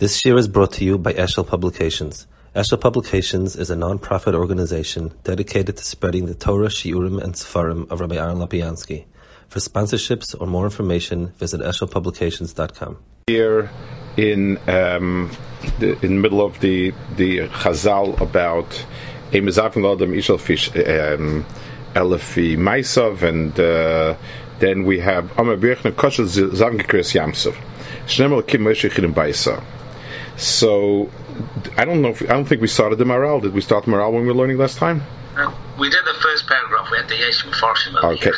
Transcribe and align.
This 0.00 0.24
year 0.24 0.38
is 0.38 0.48
brought 0.48 0.72
to 0.72 0.84
you 0.86 0.96
by 0.96 1.12
Eshel 1.12 1.46
Publications. 1.46 2.26
Eshel 2.56 2.80
Publications 2.80 3.54
is 3.54 3.68
a 3.68 3.76
non-profit 3.76 4.34
organization 4.34 5.12
dedicated 5.24 5.76
to 5.76 5.84
spreading 5.84 6.24
the 6.24 6.34
Torah, 6.34 6.68
Shiurim, 6.68 7.22
and 7.22 7.34
Sefarim 7.34 7.86
of 7.90 8.00
Rabbi 8.00 8.16
Aaron 8.16 8.38
Lopiansky. 8.38 9.04
For 9.48 9.58
sponsorships 9.58 10.34
or 10.40 10.46
more 10.46 10.64
information, 10.64 11.34
visit 11.36 11.60
eshelpublications.com. 11.60 12.96
Here 13.26 13.70
in 14.16 14.56
um, 14.70 15.30
the, 15.80 15.90
in 16.02 16.14
the 16.14 16.22
middle 16.22 16.40
of 16.40 16.58
the 16.60 16.94
the 17.16 17.48
Chazal 17.48 18.18
about 18.22 18.70
Emezavim 19.32 19.84
Adam 19.84 20.12
Ishal 20.12 20.40
Fish 20.40 20.68
um, 20.68 21.44
Elefi 21.92 22.56
Maisov, 22.56 23.20
and 23.20 23.52
uh, 23.60 24.16
then 24.60 24.86
we 24.86 24.98
have 25.00 25.30
Amar 25.38 25.56
Birchner 25.56 25.92
Koshel 25.92 26.24
Zavgekres 26.24 27.12
Yamsov. 27.12 27.54
Shnemel 28.06 28.46
Kim 28.46 28.62
Moshe 28.62 28.88
Chidim 28.88 29.12
Baisa. 29.12 29.62
So 30.40 31.10
I 31.76 31.84
don't 31.84 32.00
know. 32.00 32.08
If, 32.08 32.22
I 32.22 32.32
don't 32.32 32.46
think 32.46 32.62
we 32.62 32.66
started 32.66 32.96
the 32.96 33.04
Maharal. 33.04 33.42
Did 33.42 33.52
we 33.52 33.60
start 33.60 33.84
the 33.84 33.90
Maharal 33.90 34.14
when 34.14 34.22
we 34.22 34.28
were 34.28 34.34
learning 34.34 34.56
last 34.56 34.78
time? 34.78 35.02
Uh, 35.36 35.54
we 35.78 35.90
did 35.90 36.02
the 36.06 36.18
first 36.20 36.46
paragraph. 36.46 36.90
We 36.90 36.96
had 36.96 37.08
the 37.08 37.14
Yeshua 37.14 37.52
Farshim. 37.52 38.02
Okay. 38.14 38.32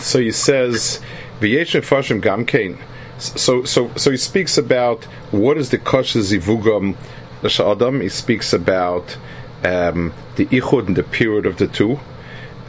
So 0.00 0.20
he 0.20 0.32
says 0.32 1.02
V'yeshim 1.40 1.82
Farshim 1.82 2.22
Gam 2.22 2.46
Kain. 2.46 2.78
So 3.18 3.64
so 3.64 3.90
so 3.96 4.10
he 4.10 4.16
speaks 4.16 4.56
about 4.56 5.04
what 5.32 5.58
is 5.58 5.68
the 5.68 5.76
kosher 5.76 6.20
zivugam 6.20 6.96
Adam. 7.44 8.00
He 8.00 8.08
speaks 8.08 8.54
about 8.54 9.18
um, 9.64 10.14
the 10.36 10.46
ichud 10.46 10.86
and 10.86 10.96
the 10.96 11.02
period 11.02 11.44
of 11.44 11.58
the 11.58 11.66
two, 11.66 12.00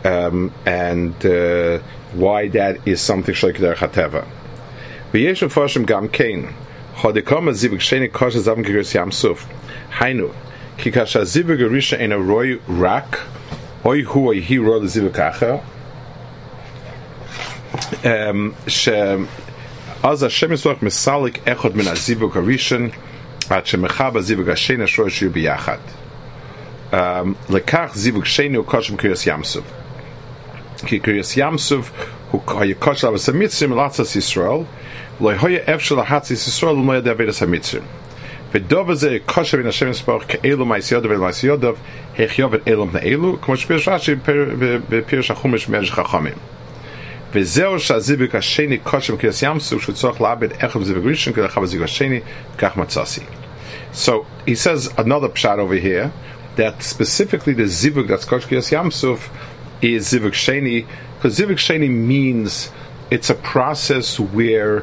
um, 0.04 0.54
and 0.66 1.14
uh, 1.26 1.80
why 2.12 2.50
that 2.50 2.86
is 2.86 3.00
something 3.00 3.34
shalik 3.34 3.60
der 3.60 3.76
chateva. 3.76 4.28
V'yeshim 5.14 5.50
Farshim 5.50 5.86
Gam 5.86 6.10
Kain. 6.10 6.54
Chodekama 6.99 7.53
zivug 7.53 7.81
sheni 7.81 8.09
kosher 8.11 8.41
zavim 8.41 8.65
kiris 8.65 8.95
yam 8.95 9.13
suf. 9.13 9.47
Hainu. 9.99 10.33
Ki 10.79 10.91
kasha 10.91 11.21
zivug 11.21 11.59
risha 11.59 11.99
in 11.99 12.13
a 12.13 12.19
roy 12.19 12.59
rak. 12.69 13.21
Oy 13.85 14.03
hu 14.03 14.29
oy 14.29 14.41
hi 14.41 14.59
ro 14.59 14.81
zivug 14.81 15.19
acher. 15.19 15.61
Um, 18.05 18.55
ש... 18.69 18.89
אז 20.03 20.23
השם 20.23 20.53
יסוח 20.53 20.83
מסליק 20.83 21.49
אחד 21.49 21.77
מן 21.77 21.89
הזיווג 21.89 22.39
הראשון 22.39 22.89
עד 23.51 23.67
שמחה 23.67 24.11
בזיווג 24.11 24.49
השני 24.49 24.85
השרוע 24.85 25.11
שיהיו 25.11 25.31
ביחד. 25.31 25.79
Um, 26.93 26.97
לכך 27.51 27.91
זיווג 27.95 28.25
שני 28.25 28.57
הוא 28.57 28.67
קושם 28.67 28.97
קריאס 28.97 29.27
ים 29.27 29.45
סוף. 29.45 29.65
כי 30.87 30.99
קריאס 30.99 31.37
ים 31.37 31.59
סוף 31.59 31.91
הוא 32.31 32.43
היה 32.61 32.75
קושר 32.79 33.09
על 33.09 33.15
המצרים 33.35 33.73
לעצת 33.73 34.17
ישראל, 34.17 34.61
לא 35.21 35.31
היה 35.43 35.61
אפשר 35.75 35.95
להצת 35.95 36.31
ישראל 36.31 36.75
ולא 36.75 36.97
ידע 36.97 37.11
עבד 37.11 37.27
המצרים. 37.41 37.83
ודוב 38.55 38.91
הזה 38.91 39.17
קושר 39.27 39.57
בין 39.57 39.67
השם 39.67 39.91
יספוך 39.91 40.23
כאלו 40.29 40.67
מייס 40.67 40.93
יודו 40.93 41.09
ולמייס 41.11 41.45
יודו, 41.45 41.73
החיוב 42.19 42.55
את 42.55 42.69
אלו 42.69 42.87
בני 42.87 43.01
אלו, 43.01 43.41
כמו 43.41 43.57
שפירש 43.57 43.89
רש"י 43.89 44.15
בפירש 44.89 45.31
החומש 45.31 45.69
מרש 45.69 45.91
חכמים. 45.91 46.35
וזהו 47.33 47.81
שהזיווג 47.81 48.37
השני 48.37 48.79
קושר 48.79 49.15
בקריאס 49.15 49.43
ים 49.43 49.61
סוף 49.61 49.83
שהוא 49.83 49.95
צורך 49.95 50.21
לאבד 50.21 50.49
אחד 50.65 50.81
בזיווג 50.81 51.07
ראשון 51.07 51.33
כדי 51.33 51.45
לחב 51.45 51.63
הזיווג 51.63 51.85
השני, 51.85 52.21
כך 52.59 52.77
מצאסי. 52.77 53.21
So 53.95 54.27
he 54.47 54.55
says 54.55 54.91
another 54.99 55.29
pshat 55.29 55.59
over 55.59 55.75
here 55.75 56.13
that 56.57 56.83
specifically 56.83 57.55
the 57.55 57.65
zivug 57.65 58.09
that's 58.09 58.25
kosher 58.25 58.49
kiyas 58.49 58.71
yamsuf 58.73 59.29
is 59.83 60.13
zivug 60.13 60.35
sheni 60.45 60.87
because 61.17 61.39
zivug 61.39 61.59
sheni 61.59 61.89
means 61.89 62.71
it's 63.12 63.30
a 63.30 63.36
process 63.36 64.20
where 64.20 64.82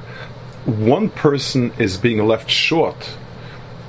one 0.66 1.10
person 1.10 1.72
is 1.78 1.96
being 1.96 2.26
left 2.26 2.50
short 2.50 3.16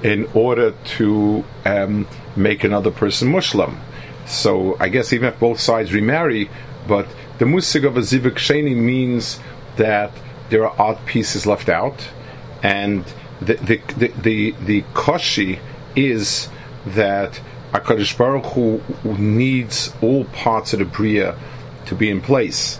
in 0.03 0.25
order 0.33 0.71
to 0.85 1.43
um, 1.65 2.07
make 2.35 2.63
another 2.63 2.91
person 2.91 3.31
Muslim. 3.31 3.79
So 4.27 4.77
I 4.79 4.89
guess 4.89 5.13
even 5.13 5.29
if 5.29 5.39
both 5.39 5.59
sides 5.59 5.93
remarry, 5.93 6.49
but 6.87 7.07
the 7.39 7.45
musig 7.45 7.85
of 7.85 7.97
a 7.97 8.01
zivug 8.01 8.35
sheni 8.35 8.75
means 8.75 9.39
that 9.77 10.11
there 10.49 10.67
are 10.67 10.81
odd 10.81 11.05
pieces 11.05 11.45
left 11.45 11.69
out, 11.69 12.07
and 12.61 13.03
the 13.41 13.55
the 13.55 13.81
the 13.97 14.07
the, 14.21 14.51
the 14.61 14.81
koshi 14.93 15.59
is 15.95 16.49
that 16.85 17.39
Hakadosh 17.73 18.17
Baruch 18.17 18.45
Hu 18.45 18.81
needs 19.03 19.93
all 20.01 20.25
parts 20.25 20.73
of 20.73 20.79
the 20.79 20.85
bria 20.85 21.37
to 21.87 21.95
be 21.95 22.09
in 22.09 22.21
place, 22.21 22.79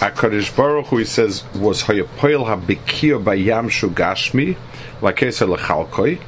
Hakadosh 0.00 0.56
Baruch 0.56 0.86
Hu 0.86 0.96
he 0.96 1.04
says 1.04 1.44
was 1.54 1.82
hayapoil 1.82 2.46
habikir 2.46 3.22
bayam 3.22 3.68
shugashmi 3.68 4.56
lakesa 5.02 5.54
lechalkoi 5.54 6.18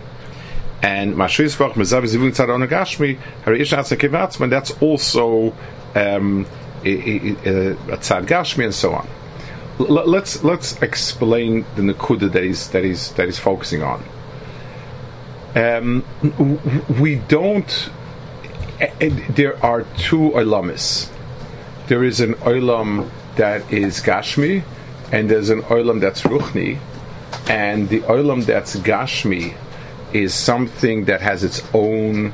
and 0.83 1.15
Mashris 1.15 1.59
Baruch 1.59 1.77
mezav 1.77 2.03
zivun 2.05 2.33
tzad 2.33 2.69
gashmi 2.69 3.17
harish 3.47 3.73
natsa 3.73 3.97
kivatzman 3.97 4.51
that's 4.51 4.73
also 4.83 5.55
um, 5.95 6.45
a, 6.85 6.91
a, 6.91 7.97
tzad 7.97 8.27
gashmi 8.27 8.65
and 8.65 8.75
so 8.75 8.93
on. 8.93 9.09
L- 9.81 10.07
let's 10.07 10.45
let's 10.45 10.81
explain 10.83 11.65
the 11.77 11.81
nakuda 11.81 12.31
that 12.31 12.45
he's 12.45 12.69
that 12.71 12.85
he's 12.85 13.13
that 13.13 13.25
he's 13.25 13.39
focusing 13.39 13.83
on. 13.83 14.05
Um, 15.55 16.05
we 17.01 17.15
don't. 17.17 17.91
There 19.31 19.65
are 19.65 19.85
two 19.97 20.31
olamis. 20.31 21.09
There 21.87 22.05
is 22.05 22.21
an 22.21 22.35
olam 22.35 23.09
that 23.37 23.73
is 23.73 24.01
gashmi, 24.01 24.63
and 25.11 25.31
there's 25.31 25.51
an 25.51 25.63
olam 25.63 26.01
that's 26.01 26.23
ruchni. 26.23 26.79
And 27.49 27.89
the 27.89 28.01
olam 28.01 28.45
that's 28.45 28.77
gashmi 28.77 29.55
is 30.13 30.35
something 30.35 31.07
that 31.07 31.21
has 31.21 31.43
its 31.43 31.63
own, 31.75 32.33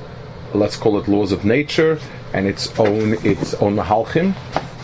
let's 0.55 0.77
call 0.77 0.99
it 0.99 1.09
laws 1.09 1.33
of 1.33 1.45
nature, 1.45 1.99
and 2.33 2.47
its 2.47 2.79
own 2.79 3.15
its 3.25 3.55
own 3.55 3.77
halchim. 3.77 4.35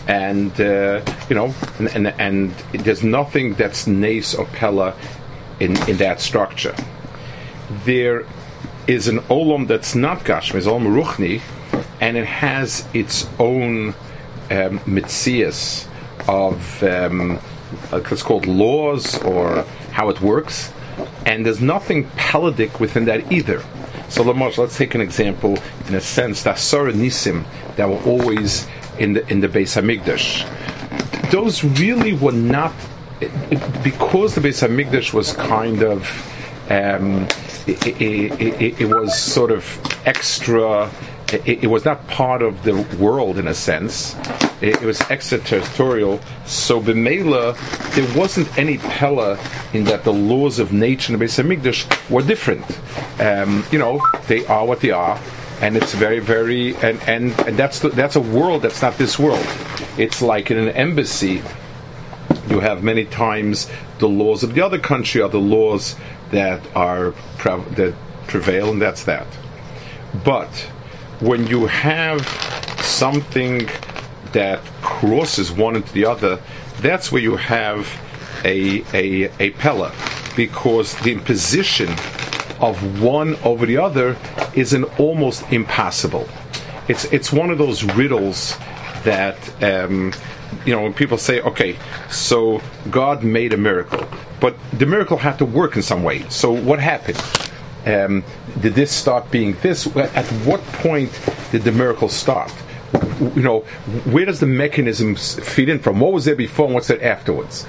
And 0.07 0.51
uh, 0.59 1.01
you 1.29 1.35
know, 1.35 1.53
and, 1.79 1.87
and, 1.89 2.07
and 2.19 2.51
there's 2.73 3.03
nothing 3.03 3.55
that's 3.55 3.87
nace 3.87 4.35
or 4.35 4.45
pella 4.45 4.95
in 5.59 5.71
in 5.89 5.97
that 5.97 6.19
structure 6.21 6.75
there 7.69 8.25
is 8.87 9.07
an 9.07 9.19
olam 9.21 9.67
that's 9.67 9.95
not 9.95 10.19
gashmi, 10.19 10.55
it's 10.55 10.67
olam 10.67 11.03
ruchni, 11.03 11.41
and 11.99 12.17
it 12.17 12.25
has 12.25 12.87
its 12.93 13.27
own 13.39 13.89
um, 14.51 14.79
mitzias 14.85 15.87
of 16.27 16.83
um, 16.83 17.39
it's 17.91 18.23
called 18.23 18.45
laws 18.45 19.21
or 19.23 19.63
how 19.91 20.09
it 20.09 20.21
works, 20.21 20.71
and 21.25 21.45
there's 21.45 21.61
nothing 21.61 22.05
paladic 22.11 22.79
within 22.79 23.05
that 23.05 23.31
either. 23.31 23.61
So 24.09 24.23
Lamosh, 24.23 24.57
let's 24.57 24.77
take 24.77 24.95
an 24.95 25.01
example. 25.01 25.57
In 25.87 25.95
a 25.95 26.01
sense, 26.01 26.43
the 26.43 26.51
Asara 26.51 26.93
Nisim 26.93 27.43
that 27.75 27.89
were 27.89 28.01
always 28.03 28.67
in 28.99 29.13
the 29.13 29.27
in 29.31 29.39
the 29.41 29.47
Beis 29.47 29.75
Hamikdash. 29.79 30.49
Those 31.31 31.63
really 31.63 32.13
were 32.13 32.31
not 32.31 32.73
because 33.83 34.35
the 34.35 34.41
Beis 34.41 34.65
Hamikdash 34.65 35.13
was 35.13 35.33
kind 35.33 35.83
of 35.83 36.03
um, 36.69 37.27
it, 37.67 37.85
it, 37.87 38.41
it, 38.41 38.81
it, 38.81 38.85
was 38.85 39.17
sort 39.17 39.51
of 39.51 39.63
extra. 40.05 40.89
It, 41.33 41.67
was 41.67 41.85
not 41.85 42.07
part 42.07 42.43
of 42.43 42.63
the 42.63 42.75
world 42.99 43.39
in 43.39 43.47
a 43.47 43.53
sense. 43.53 44.15
It, 44.61 44.79
was 44.81 45.01
extraterritorial. 45.09 46.19
So 46.45 46.79
b'meila, 46.79 47.57
there 47.95 48.17
wasn't 48.17 48.55
any 48.57 48.77
pella 48.77 49.39
in 49.73 49.85
that 49.85 50.03
the 50.03 50.13
laws 50.13 50.59
of 50.59 50.71
nature 50.71 51.13
in 51.13 51.19
the 51.19 51.25
Beis 51.25 51.43
Hamikdash 51.43 52.09
were 52.11 52.21
different. 52.21 52.63
Um, 53.19 53.65
you 53.71 53.79
know, 53.79 54.05
they 54.27 54.45
are 54.45 54.65
what 54.65 54.81
they 54.81 54.91
are, 54.91 55.19
and 55.61 55.75
it's 55.75 55.95
very, 55.95 56.19
very, 56.19 56.75
and 56.77 57.01
and, 57.07 57.31
and 57.47 57.57
that's 57.57 57.79
the, 57.79 57.89
that's 57.89 58.15
a 58.15 58.21
world 58.21 58.61
that's 58.61 58.81
not 58.83 58.97
this 58.97 59.17
world. 59.17 59.45
It's 59.97 60.21
like 60.21 60.51
in 60.51 60.57
an 60.57 60.69
embassy. 60.69 61.41
You 62.49 62.59
have 62.59 62.83
many 62.83 63.05
times 63.05 63.67
the 63.97 64.07
laws 64.07 64.43
of 64.43 64.53
the 64.53 64.61
other 64.61 64.77
country 64.77 65.21
are 65.21 65.29
the 65.29 65.39
laws 65.39 65.95
that 66.29 66.61
are 66.75 67.11
that 67.43 67.95
prevail, 68.27 68.69
and 68.69 68.81
that's 68.81 69.05
that. 69.05 69.27
But 70.23 70.69
when 71.19 71.47
you 71.47 71.65
have 71.67 72.21
something 72.81 73.67
that 74.33 74.59
crosses 74.81 75.51
one 75.51 75.75
into 75.75 75.91
the 75.93 76.05
other, 76.05 76.39
that's 76.79 77.11
where 77.11 77.21
you 77.21 77.35
have 77.35 77.87
a 78.43 78.83
a 78.93 79.31
a 79.39 79.51
pella, 79.51 79.93
because 80.35 80.93
the 80.99 81.11
imposition 81.11 81.89
of 82.59 83.01
one 83.01 83.35
over 83.43 83.65
the 83.65 83.77
other 83.77 84.17
is 84.53 84.73
an 84.73 84.83
almost 84.97 85.43
impossible. 85.51 86.27
It's 86.87 87.05
it's 87.05 87.31
one 87.31 87.49
of 87.49 87.57
those 87.57 87.83
riddles 87.83 88.57
that 89.03 89.37
um, 89.63 90.13
you 90.65 90.75
know 90.75 90.83
when 90.83 90.93
people 90.93 91.17
say, 91.17 91.41
okay, 91.41 91.77
so 92.09 92.61
God 92.91 93.23
made 93.23 93.53
a 93.53 93.57
miracle, 93.57 94.05
but 94.39 94.55
the 94.73 94.85
miracle 94.85 95.17
had 95.17 95.37
to 95.39 95.45
work 95.45 95.75
in 95.75 95.81
some 95.81 96.03
way. 96.03 96.27
So 96.29 96.51
what 96.51 96.79
happened? 96.79 97.21
Um, 97.85 98.23
did 98.61 98.73
this 98.73 98.91
start 98.91 99.29
being 99.29 99.55
this? 99.61 99.85
At 99.95 100.25
what 100.45 100.63
point 100.65 101.11
did 101.51 101.63
the 101.63 101.71
miracle 101.71 102.09
start? 102.09 102.51
You 103.19 103.41
know, 103.41 103.59
where 104.05 104.25
does 104.25 104.39
the 104.39 104.47
mechanism 104.47 105.15
feed 105.15 105.69
in 105.69 105.79
from? 105.79 105.99
What 105.99 106.11
was 106.11 106.25
there 106.25 106.35
before 106.35 106.65
and 106.65 106.73
what's 106.73 106.87
there 106.87 107.03
afterwards? 107.03 107.65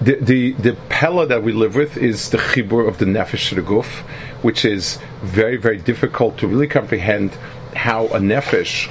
The, 0.00 0.16
the, 0.16 0.52
the 0.52 0.76
pella 0.90 1.26
that 1.26 1.42
we 1.42 1.52
live 1.52 1.76
with 1.76 1.96
is 1.96 2.30
the 2.30 2.38
chibur 2.38 2.86
of 2.86 2.98
the 2.98 3.06
nefesh 3.06 3.48
to 3.50 3.54
the 3.54 3.62
guf, 3.62 4.00
which 4.42 4.64
is 4.64 4.98
very, 5.22 5.56
very 5.56 5.78
difficult 5.78 6.36
to 6.38 6.46
really 6.46 6.66
comprehend 6.66 7.30
how 7.74 8.06
a 8.06 8.18
nefesh, 8.18 8.88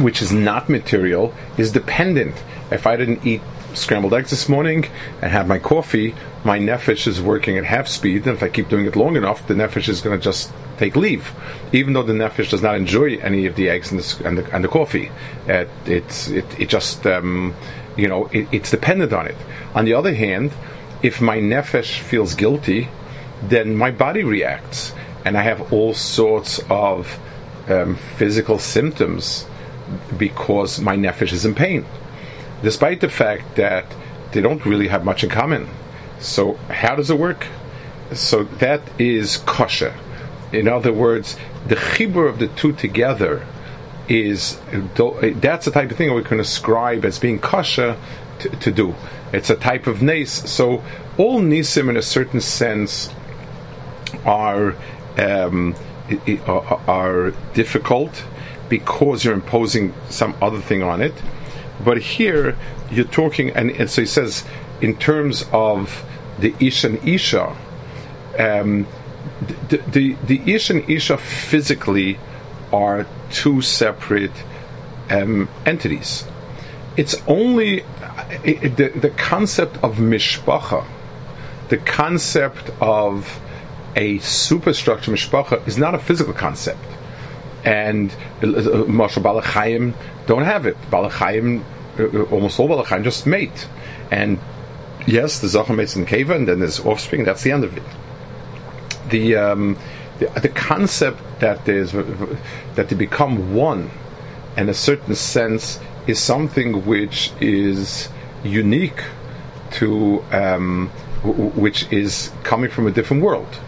which 0.00 0.22
is 0.22 0.32
not 0.32 0.68
material, 0.68 1.34
is 1.56 1.72
dependent. 1.72 2.36
If 2.70 2.86
I 2.86 2.96
didn't 2.96 3.26
eat 3.26 3.40
scrambled 3.78 4.14
eggs 4.14 4.30
this 4.30 4.48
morning 4.48 4.84
and 5.22 5.30
have 5.30 5.48
my 5.48 5.58
coffee, 5.58 6.14
my 6.44 6.58
nefesh 6.58 7.06
is 7.06 7.20
working 7.20 7.56
at 7.58 7.64
half 7.64 7.88
speed, 7.88 8.26
and 8.26 8.36
if 8.36 8.42
I 8.42 8.48
keep 8.48 8.68
doing 8.68 8.86
it 8.86 8.96
long 8.96 9.16
enough, 9.16 9.46
the 9.46 9.54
nefesh 9.54 9.88
is 9.88 10.00
going 10.00 10.18
to 10.18 10.22
just 10.22 10.52
take 10.76 10.96
leave, 10.96 11.32
even 11.72 11.92
though 11.92 12.02
the 12.02 12.12
nefesh 12.12 12.50
does 12.50 12.62
not 12.62 12.76
enjoy 12.76 13.16
any 13.18 13.46
of 13.46 13.56
the 13.56 13.68
eggs 13.68 13.90
and 13.90 14.00
the, 14.00 14.26
and 14.26 14.38
the, 14.38 14.54
and 14.54 14.64
the 14.64 14.68
coffee. 14.68 15.10
Uh, 15.48 15.64
it's 15.86 16.28
it, 16.28 16.60
it 16.60 16.68
just 16.68 17.06
um, 17.06 17.54
you 17.96 18.08
know 18.08 18.26
it, 18.26 18.48
it's 18.52 18.70
dependent 18.70 19.12
on 19.12 19.26
it. 19.26 19.36
On 19.74 19.84
the 19.84 19.94
other 19.94 20.14
hand, 20.14 20.52
if 21.02 21.20
my 21.20 21.38
nefesh 21.38 21.98
feels 21.98 22.34
guilty, 22.34 22.88
then 23.42 23.76
my 23.76 23.90
body 23.90 24.24
reacts, 24.24 24.92
and 25.24 25.36
I 25.36 25.42
have 25.42 25.72
all 25.72 25.94
sorts 25.94 26.60
of 26.70 27.18
um, 27.68 27.96
physical 28.16 28.58
symptoms 28.58 29.46
because 30.16 30.80
my 30.80 30.96
nefesh 30.96 31.32
is 31.32 31.44
in 31.46 31.54
pain 31.54 31.84
despite 32.62 33.00
the 33.00 33.08
fact 33.08 33.56
that 33.56 33.86
they 34.32 34.40
don't 34.40 34.64
really 34.66 34.88
have 34.88 35.04
much 35.04 35.24
in 35.24 35.30
common. 35.30 35.68
So, 36.20 36.54
how 36.68 36.96
does 36.96 37.10
it 37.10 37.18
work? 37.18 37.46
So, 38.12 38.44
that 38.44 38.82
is 38.98 39.38
kosher. 39.38 39.94
In 40.52 40.66
other 40.66 40.92
words, 40.92 41.36
the 41.66 41.76
chibur 41.76 42.28
of 42.28 42.38
the 42.38 42.48
two 42.48 42.72
together 42.72 43.46
is 44.08 44.58
that's 44.72 45.66
the 45.66 45.70
type 45.70 45.90
of 45.90 45.96
thing 45.96 46.14
we 46.14 46.24
can 46.24 46.40
ascribe 46.40 47.04
as 47.04 47.18
being 47.18 47.38
kosher 47.38 47.96
to, 48.38 48.48
to 48.48 48.70
do. 48.70 48.94
It's 49.32 49.50
a 49.50 49.56
type 49.56 49.86
of 49.86 50.00
nace. 50.00 50.50
So, 50.50 50.82
all 51.18 51.40
nisim, 51.40 51.90
in 51.90 51.96
a 51.96 52.02
certain 52.02 52.40
sense, 52.40 53.10
are 54.24 54.74
um, 55.18 55.74
are 56.86 57.32
difficult 57.54 58.24
because 58.68 59.24
you're 59.24 59.34
imposing 59.34 59.94
some 60.08 60.34
other 60.40 60.60
thing 60.60 60.82
on 60.82 61.02
it 61.02 61.14
but 61.84 61.98
here 61.98 62.56
you're 62.90 63.04
talking, 63.04 63.50
and, 63.50 63.70
and 63.70 63.90
so 63.90 64.02
he 64.02 64.06
says, 64.06 64.44
in 64.80 64.96
terms 64.96 65.44
of 65.52 66.04
the 66.38 66.54
Ish 66.60 66.84
and 66.84 67.06
Isha, 67.06 67.56
um, 68.38 68.86
the, 69.68 69.78
the, 69.78 70.16
the 70.24 70.54
Ish 70.54 70.70
and 70.70 70.88
Isha 70.88 71.18
physically 71.18 72.18
are 72.72 73.06
two 73.30 73.62
separate 73.62 74.44
um, 75.10 75.48
entities. 75.64 76.24
It's 76.96 77.16
only 77.26 77.84
it, 78.44 78.76
the, 78.76 78.88
the 78.88 79.10
concept 79.10 79.76
of 79.82 79.96
mishpacha, 79.96 80.84
the 81.68 81.78
concept 81.78 82.70
of 82.80 83.40
a 83.96 84.18
superstructure 84.18 85.12
mishpacha 85.12 85.66
is 85.66 85.78
not 85.78 85.94
a 85.94 85.98
physical 85.98 86.32
concept 86.34 86.84
and 87.64 88.10
uh, 88.42 88.86
Moshe 88.86 89.20
Balachayim 89.22 89.94
don't 90.28 90.44
have 90.44 90.66
it. 90.66 90.76
Balachayim, 90.90 91.64
uh, 91.98 92.22
almost 92.30 92.60
all 92.60 92.68
Balachayim 92.68 93.02
just 93.02 93.26
mate. 93.26 93.66
And 94.12 94.38
yes, 95.06 95.40
the 95.40 95.48
Zohar 95.48 95.74
mates 95.74 95.96
in 95.96 96.06
Keva, 96.06 96.36
and 96.36 96.46
then 96.46 96.60
there's 96.60 96.78
offspring, 96.78 97.24
that's 97.24 97.42
the 97.42 97.50
end 97.50 97.64
of 97.64 97.76
it. 97.76 97.82
The, 99.10 99.36
um, 99.36 99.76
the, 100.20 100.26
the, 100.40 100.50
concept 100.50 101.18
that 101.40 101.64
there's, 101.64 101.92
that 101.92 102.88
they 102.88 102.94
become 102.94 103.54
one, 103.54 103.90
in 104.56 104.68
a 104.68 104.74
certain 104.74 105.14
sense, 105.16 105.80
is 106.06 106.20
something 106.20 106.84
which 106.84 107.32
is 107.40 108.08
unique 108.44 109.02
to, 109.72 110.22
um, 110.30 110.88
which 111.24 111.90
is 111.90 112.30
coming 112.44 112.70
from 112.70 112.86
a 112.86 112.90
different 112.90 113.22
world 113.22 113.58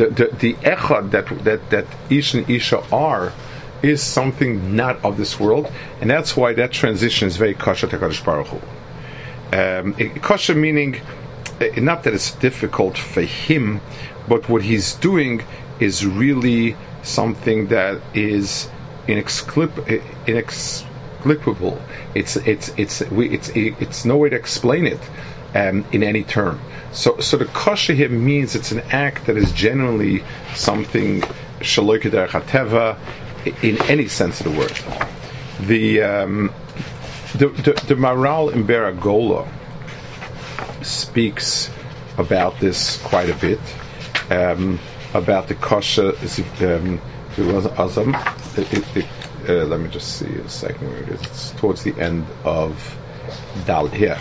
the 0.00 0.06
the, 0.08 0.36
the 0.36 0.54
echad 0.54 1.10
that 1.10 1.26
that 1.44 1.70
that 1.70 1.86
Ish 2.08 2.34
and 2.34 2.48
Isha 2.48 2.82
are 2.90 3.32
is 3.82 4.02
something 4.02 4.76
not 4.76 5.02
of 5.04 5.16
this 5.16 5.40
world, 5.40 5.70
and 6.00 6.10
that's 6.10 6.36
why 6.36 6.52
that 6.54 6.72
transition 6.72 7.28
is 7.28 7.36
very 7.36 7.54
kosher 7.54 7.86
to 7.86 7.98
Kadosh 7.98 8.24
Baruch 8.24 8.48
Hu. 8.48 8.60
Um, 9.56 9.94
kosher 10.20 10.54
meaning 10.54 11.00
eh, 11.60 11.80
not 11.80 12.04
that 12.04 12.14
it's 12.14 12.32
difficult 12.32 12.96
for 12.96 13.22
him, 13.22 13.80
but 14.28 14.48
what 14.48 14.62
he's 14.62 14.94
doing 14.94 15.42
is 15.80 16.06
really 16.06 16.76
something 17.02 17.68
that 17.68 18.00
is 18.14 18.68
inexplicable. 19.08 20.00
inexplicable. 20.26 21.80
It's 22.14 22.36
it's 22.36 22.68
it's 22.76 23.00
it's 23.00 23.50
it's 23.54 24.04
no 24.04 24.16
way 24.18 24.28
to 24.28 24.36
explain 24.36 24.86
it 24.86 25.00
um, 25.54 25.84
in 25.92 26.02
any 26.02 26.22
term. 26.22 26.60
So, 26.92 27.18
so 27.20 27.36
the 27.36 27.44
kosher 27.46 27.92
here 27.94 28.08
means 28.08 28.54
it's 28.54 28.72
an 28.72 28.80
act 28.90 29.26
that 29.26 29.36
is 29.36 29.52
generally 29.52 30.24
something 30.54 31.20
shaloikeder 31.60 32.26
hateva 32.28 32.96
in 33.62 33.80
any 33.82 34.08
sense 34.08 34.40
of 34.40 34.52
the 34.52 34.58
word. 34.58 34.78
The 35.66 36.02
um, 36.02 36.52
the, 37.34 37.48
the, 37.48 37.72
the 37.86 37.94
Maharal 37.94 38.52
in 38.52 38.64
Be'er 38.64 38.92
HaGolah 38.92 39.48
speaks 40.82 41.70
about 42.18 42.58
this 42.60 43.00
quite 43.02 43.30
a 43.30 43.34
bit 43.34 43.60
um, 44.30 44.78
about 45.14 45.48
the 45.48 45.54
kosher. 45.54 46.10
Um, 46.10 47.00
azam. 47.36 48.14
Uh, 49.48 49.64
let 49.64 49.80
me 49.80 49.88
just 49.88 50.18
see 50.18 50.26
a 50.26 50.48
second 50.48 50.88
it 50.88 51.08
is. 51.08 51.22
It's 51.22 51.50
towards 51.52 51.82
the 51.82 51.98
end 51.98 52.26
of 52.44 52.98
Dal 53.64 53.86
here. 53.88 54.18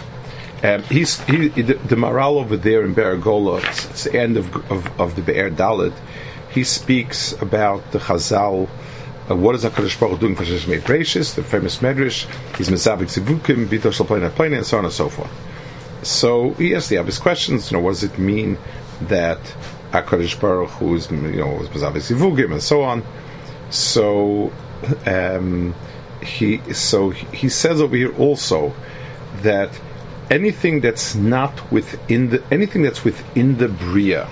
Um, 0.63 0.83
he's 0.83 1.19
he, 1.21 1.47
the, 1.49 1.73
the 1.73 1.95
Maharal 1.95 2.35
over 2.35 2.57
there 2.57 2.83
in 2.83 2.93
Be'er 2.93 3.17
HaGolah. 3.17 3.63
It's, 3.67 3.85
it's, 3.89 4.03
the 4.05 4.19
end 4.19 4.37
of, 4.37 4.71
of, 4.71 4.99
of 4.99 5.15
the 5.15 5.21
Be'er 5.21 5.49
Dalit. 5.49 5.93
He 6.51 6.63
speaks 6.63 7.33
about 7.41 7.91
the 7.91 7.99
Chazal. 7.99 8.69
Uh, 9.29 9.35
what 9.35 9.53
is 9.53 9.63
Hakadosh 9.63 9.99
Baruch 9.99 10.19
doing 10.19 10.35
for 10.35 10.43
Sheshmei 10.43 10.83
Gracious, 10.83 11.35
the 11.35 11.43
famous 11.43 11.77
Medrash? 11.77 12.25
He's 12.57 12.69
Mezabik 12.69 13.09
Zivukim, 13.09 13.67
Bito 13.67 13.91
Shalplain 13.91 14.27
Plane, 14.31 14.55
and 14.55 14.65
so 14.65 14.79
on 14.79 14.85
and 14.85 14.93
so 14.93 15.07
forth. 15.07 15.29
So 16.01 16.51
he 16.53 16.73
asks 16.73 16.89
the 16.89 16.97
obvious 16.97 17.19
questions. 17.19 17.69
You 17.69 17.77
know, 17.77 17.83
what 17.83 17.91
does 17.91 18.03
it 18.03 18.17
mean 18.17 18.57
that 19.01 19.39
Hakadosh 19.91 20.39
Baruch 20.39 20.69
Hu 20.71 20.95
is 20.95 21.11
you 21.11 21.17
know 21.17 21.47
was 21.47 21.67
Mezabik 21.69 22.01
Zivukim 22.01 22.53
and 22.53 22.63
so 22.63 22.81
on? 22.81 23.03
So 23.69 24.51
um, 25.05 25.75
he 26.23 26.73
so 26.73 27.11
he 27.11 27.49
says 27.49 27.81
over 27.81 27.95
here 27.95 28.15
also 28.17 28.73
that 29.43 29.69
anything 30.31 30.81
that's 30.81 31.13
not 31.13 31.71
within 31.71 32.31
the 32.31 32.43
anything 32.49 32.81
that's 32.81 33.03
within 33.03 33.57
the 33.59 33.67
bria 33.67 34.27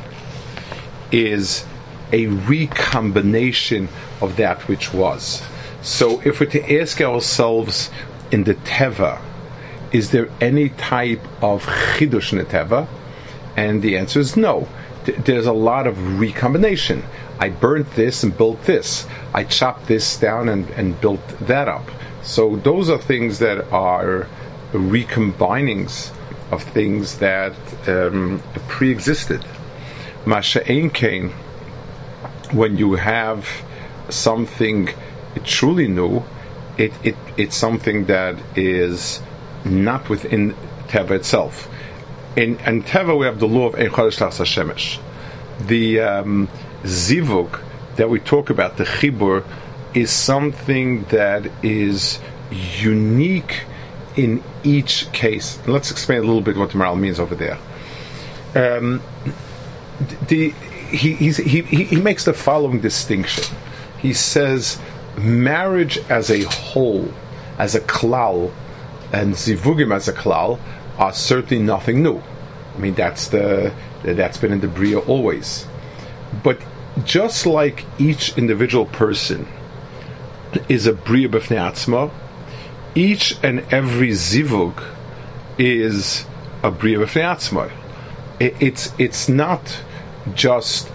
is 1.12 1.66
a 2.12 2.28
recombination 2.28 3.90
of 4.22 4.38
that 4.38 4.68
which 4.68 4.94
was. 4.94 5.42
So, 5.82 6.22
if 6.22 6.40
we're 6.40 6.48
to 6.48 6.80
ask 6.80 7.02
ourselves 7.02 7.90
in 8.32 8.44
the 8.44 8.56
teva, 8.56 9.22
is 9.92 10.12
there 10.12 10.30
any 10.42 10.70
type 10.70 11.22
of 11.42 11.64
chidush 11.64 12.32
in 12.32 12.40
the 12.40 12.46
teva? 12.46 12.88
And 13.56 13.82
the 13.82 13.98
answer 13.98 14.20
is 14.20 14.36
no. 14.36 14.68
There's 15.06 15.46
a 15.46 15.54
lot 15.54 15.88
of 15.88 16.20
recombination. 16.20 17.04
I 17.40 17.50
burnt 17.50 17.92
this 17.94 18.24
and 18.24 18.36
built 18.36 18.64
this. 18.64 19.08
I 19.34 19.44
chopped 19.44 19.88
this 19.88 20.18
down 20.18 20.50
and, 20.50 20.70
and 20.72 21.00
built 21.00 21.26
that 21.42 21.68
up. 21.68 21.90
So 22.24 22.58
those 22.58 22.90
are 22.90 22.98
things 22.98 23.40
that 23.40 23.72
are 23.72 24.28
recombinings 24.74 26.12
of 26.52 26.64
things 26.64 27.20
that 27.20 27.54
um, 27.88 28.42
pre-existed. 28.68 29.46
Masha 30.26 30.62
Kain, 30.62 31.32
when 32.52 32.78
you 32.78 32.94
have 32.94 33.48
something 34.10 34.90
truly 35.44 35.88
new, 35.88 36.24
it, 36.78 36.94
it 37.04 37.16
it's 37.36 37.56
something 37.56 38.06
that 38.06 38.36
is 38.56 39.22
not 39.66 40.10
within 40.10 40.54
Teva 40.88 41.12
itself. 41.12 41.70
In, 42.36 42.60
in 42.60 42.84
Teva, 42.84 43.18
we 43.18 43.26
have 43.26 43.40
the 43.40 43.48
law 43.48 43.68
of 43.68 43.76
Ein 43.76 43.90
Chodesh 43.90 44.46
Shemesh. 44.46 45.00
The 45.68 46.00
um, 46.02 46.50
zivug 46.84 47.60
that 47.96 48.10
we 48.10 48.20
talk 48.20 48.50
about, 48.50 48.78
the 48.78 48.84
chibur, 48.84 49.44
is 49.94 50.12
something 50.12 51.04
that 51.06 51.50
is 51.64 52.20
unique 52.52 53.64
in 54.16 54.44
each 54.64 55.12
case. 55.12 55.60
Let's 55.68 55.92
explain 55.92 56.20
a 56.20 56.24
little 56.24 56.42
bit 56.42 56.58
what 56.58 56.72
the 56.72 56.78
Maharal 56.78 57.00
means 57.00 57.20
over 57.20 57.36
there. 57.36 57.58
Um, 58.56 59.02
the, 60.28 60.54
he, 60.88 61.14
he, 61.14 61.62
he 61.62 61.96
makes 61.96 62.26
the 62.26 62.34
following 62.34 62.80
distinction. 62.80 63.44
He 64.00 64.14
says 64.14 64.80
marriage 65.18 65.98
as 66.10 66.30
a 66.30 66.44
whole, 66.44 67.12
as 67.58 67.76
a 67.76 67.82
klal, 67.82 68.54
and 69.12 69.34
zivugim 69.34 69.94
as 69.94 70.08
a 70.08 70.14
klal 70.14 70.60
are 70.98 71.14
certainly 71.14 71.64
nothing 71.64 72.04
new. 72.04 72.22
I 72.76 72.80
mean, 72.80 72.94
that's 72.94 73.30
the 73.30 73.74
that's 74.04 74.38
been 74.38 74.52
in 74.52 74.60
the 74.60 74.68
bria 74.68 75.00
always. 75.00 75.66
But 76.44 76.60
just 77.04 77.46
like 77.46 77.86
each 77.98 78.38
individual 78.38 78.86
person 78.86 79.48
is 80.70 80.86
a 80.88 80.94
bria 80.94 81.30
b'fnei 81.30 82.12
each 82.96 83.38
and 83.44 83.60
every 83.72 84.10
zivug 84.10 84.84
is 85.58 86.26
a 86.64 86.72
bria 86.72 87.00
b'fnei. 87.00 87.72
It's 88.40 88.94
it's 89.00 89.28
not 89.28 89.84
just 90.36 90.90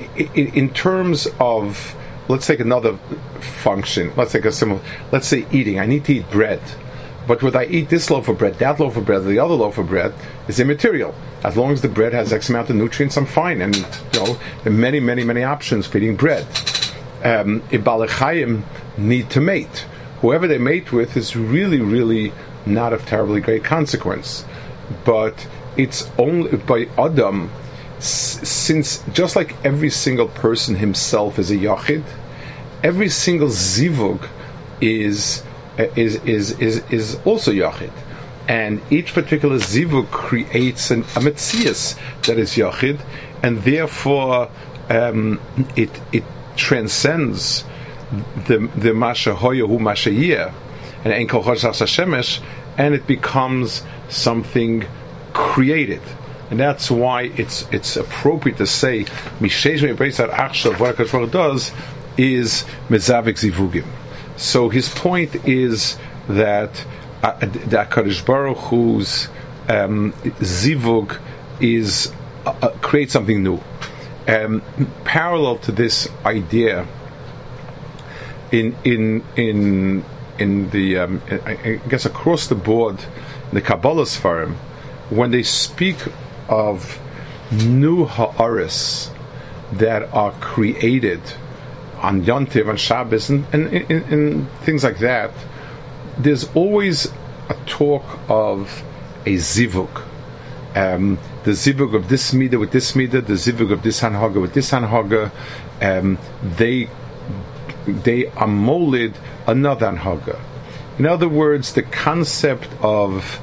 in 0.00 0.70
terms 0.70 1.28
of 1.40 1.94
let's 2.28 2.46
take 2.46 2.60
another 2.60 2.96
function. 3.40 4.12
Let's 4.16 4.32
take 4.32 4.44
a 4.44 4.52
similar. 4.52 4.80
Let's 5.12 5.26
say 5.26 5.46
eating. 5.50 5.78
I 5.78 5.86
need 5.86 6.04
to 6.06 6.14
eat 6.14 6.30
bread, 6.30 6.60
but 7.26 7.42
would 7.42 7.56
I 7.56 7.66
eat 7.66 7.88
this 7.88 8.10
loaf 8.10 8.28
of 8.28 8.38
bread, 8.38 8.54
that 8.54 8.80
loaf 8.80 8.96
of 8.96 9.04
bread, 9.04 9.24
the 9.24 9.38
other 9.38 9.54
loaf 9.54 9.78
of 9.78 9.88
bread 9.88 10.14
is 10.48 10.60
immaterial. 10.60 11.14
As 11.44 11.56
long 11.56 11.72
as 11.72 11.82
the 11.82 11.88
bread 11.88 12.12
has 12.12 12.32
X 12.32 12.48
amount 12.48 12.70
of 12.70 12.76
nutrients, 12.76 13.16
I'm 13.16 13.26
fine. 13.26 13.60
And 13.60 13.76
you 13.76 13.84
know, 14.14 14.38
there 14.64 14.72
are 14.72 14.76
many, 14.76 14.98
many, 14.98 15.24
many 15.24 15.44
options 15.44 15.86
for 15.86 15.98
eating 15.98 16.16
bread. 16.16 16.46
Um, 17.22 17.62
need 18.96 19.30
to 19.30 19.40
mate. 19.40 19.86
Whoever 20.20 20.48
they 20.48 20.58
mate 20.58 20.90
with 20.90 21.16
is 21.16 21.36
really, 21.36 21.80
really 21.80 22.32
not 22.66 22.92
of 22.92 23.06
terribly 23.06 23.40
great 23.40 23.62
consequence. 23.62 24.44
But 25.04 25.46
it's 25.76 26.10
only 26.18 26.56
by 26.56 26.88
Adam 26.96 27.50
since 28.00 29.02
just 29.12 29.36
like 29.36 29.54
every 29.64 29.90
single 29.90 30.28
person 30.28 30.76
himself 30.76 31.38
is 31.38 31.50
a 31.50 31.56
yachid, 31.56 32.04
every 32.82 33.08
single 33.08 33.48
zivug 33.48 34.28
is 34.80 35.42
is 35.96 36.16
is 36.24 36.58
is, 36.60 36.82
is 36.90 37.18
also 37.24 37.52
yachid, 37.52 37.92
and 38.48 38.80
each 38.90 39.12
particular 39.14 39.56
zivug 39.56 40.10
creates 40.10 40.90
an, 40.90 41.00
a 41.00 41.20
metzias 41.20 41.98
that 42.26 42.38
is 42.38 42.52
yachid, 42.52 43.00
and 43.42 43.62
therefore 43.62 44.50
um, 44.88 45.40
it 45.76 45.90
it 46.12 46.24
transcends 46.56 47.64
the 48.46 48.70
the 48.76 48.94
masha 48.94 49.34
hoya 49.34 49.66
hu 49.66 49.78
masha 49.78 50.10
and 50.10 51.12
enkel 51.12 51.42
shemesh, 51.42 52.40
and 52.76 52.94
it 52.94 53.06
becomes 53.06 53.82
something 54.08 54.84
created 55.32 56.02
and 56.50 56.58
that's 56.58 56.90
why 56.90 57.22
it's 57.36 57.66
it's 57.72 57.96
appropriate 57.96 58.58
to 58.58 58.66
say 58.66 59.04
Mishesh 59.40 59.80
Mebeisar 59.80 60.30
Achshav 60.30 60.80
what 60.80 60.96
Hakadosh 60.96 61.30
does 61.30 61.72
is 62.16 62.64
Mezavik 62.88 63.38
Zivugim. 63.38 63.86
So 64.36 64.68
his 64.68 64.88
point 64.88 65.34
is 65.46 65.98
that 66.28 66.84
uh, 67.22 67.32
the 67.40 67.84
Hakadosh 67.84 68.24
Baruch 68.24 68.58
Hu's 68.58 69.28
um, 69.68 70.12
Zivug 70.40 71.18
is 71.60 72.12
uh, 72.46 72.54
uh, 72.62 72.68
create 72.80 73.10
something 73.10 73.42
new. 73.42 73.60
Um, 74.26 74.62
parallel 75.04 75.58
to 75.58 75.72
this 75.72 76.08
idea, 76.24 76.86
in 78.52 78.76
in 78.84 79.24
in 79.36 80.04
in 80.38 80.70
the 80.70 80.98
um, 80.98 81.22
I 81.30 81.80
guess 81.88 82.04
across 82.06 82.46
the 82.46 82.54
board, 82.54 82.98
the 83.52 83.60
Kabbalah 83.60 84.04
Sfarim, 84.04 84.54
when 85.10 85.30
they 85.30 85.42
speak 85.42 85.96
of 86.48 86.98
new 87.50 88.04
ha'aris 88.04 89.10
that 89.72 90.02
are 90.14 90.32
created 90.32 91.20
on 92.00 92.22
Yontiv, 92.22 92.68
on 92.68 92.76
Shabbos, 92.76 93.28
and, 93.28 93.44
and, 93.52 93.68
and, 93.90 94.12
and, 94.12 94.50
things 94.60 94.84
like 94.84 94.98
that, 94.98 95.32
there's 96.16 96.48
always 96.54 97.06
a 97.48 97.54
talk 97.66 98.04
of 98.28 98.84
a 99.26 99.34
zivug. 99.36 100.02
Um, 100.74 101.18
the 101.44 101.52
zivug 101.52 101.94
of 101.94 102.08
this 102.08 102.32
midah 102.32 102.60
with 102.60 102.70
this 102.70 102.92
midah, 102.92 103.26
the 103.26 103.34
zivug 103.34 103.72
of 103.72 103.82
this 103.82 104.00
hanhaga 104.00 104.40
with 104.40 104.54
this 104.54 104.70
hanhaga, 104.70 105.32
um, 105.80 106.18
they 106.56 106.88
they 107.86 108.24
amolid 108.36 109.14
another 109.46 109.86
hanhaga. 109.86 110.38
In 110.98 111.06
other 111.06 111.28
words, 111.28 111.72
the 111.74 111.82
concept 111.82 112.68
of 112.80 113.40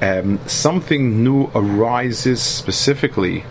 um, 0.00 0.38
something 0.46 1.22
new 1.24 1.50
arises 1.54 2.42
specifically 2.42 3.44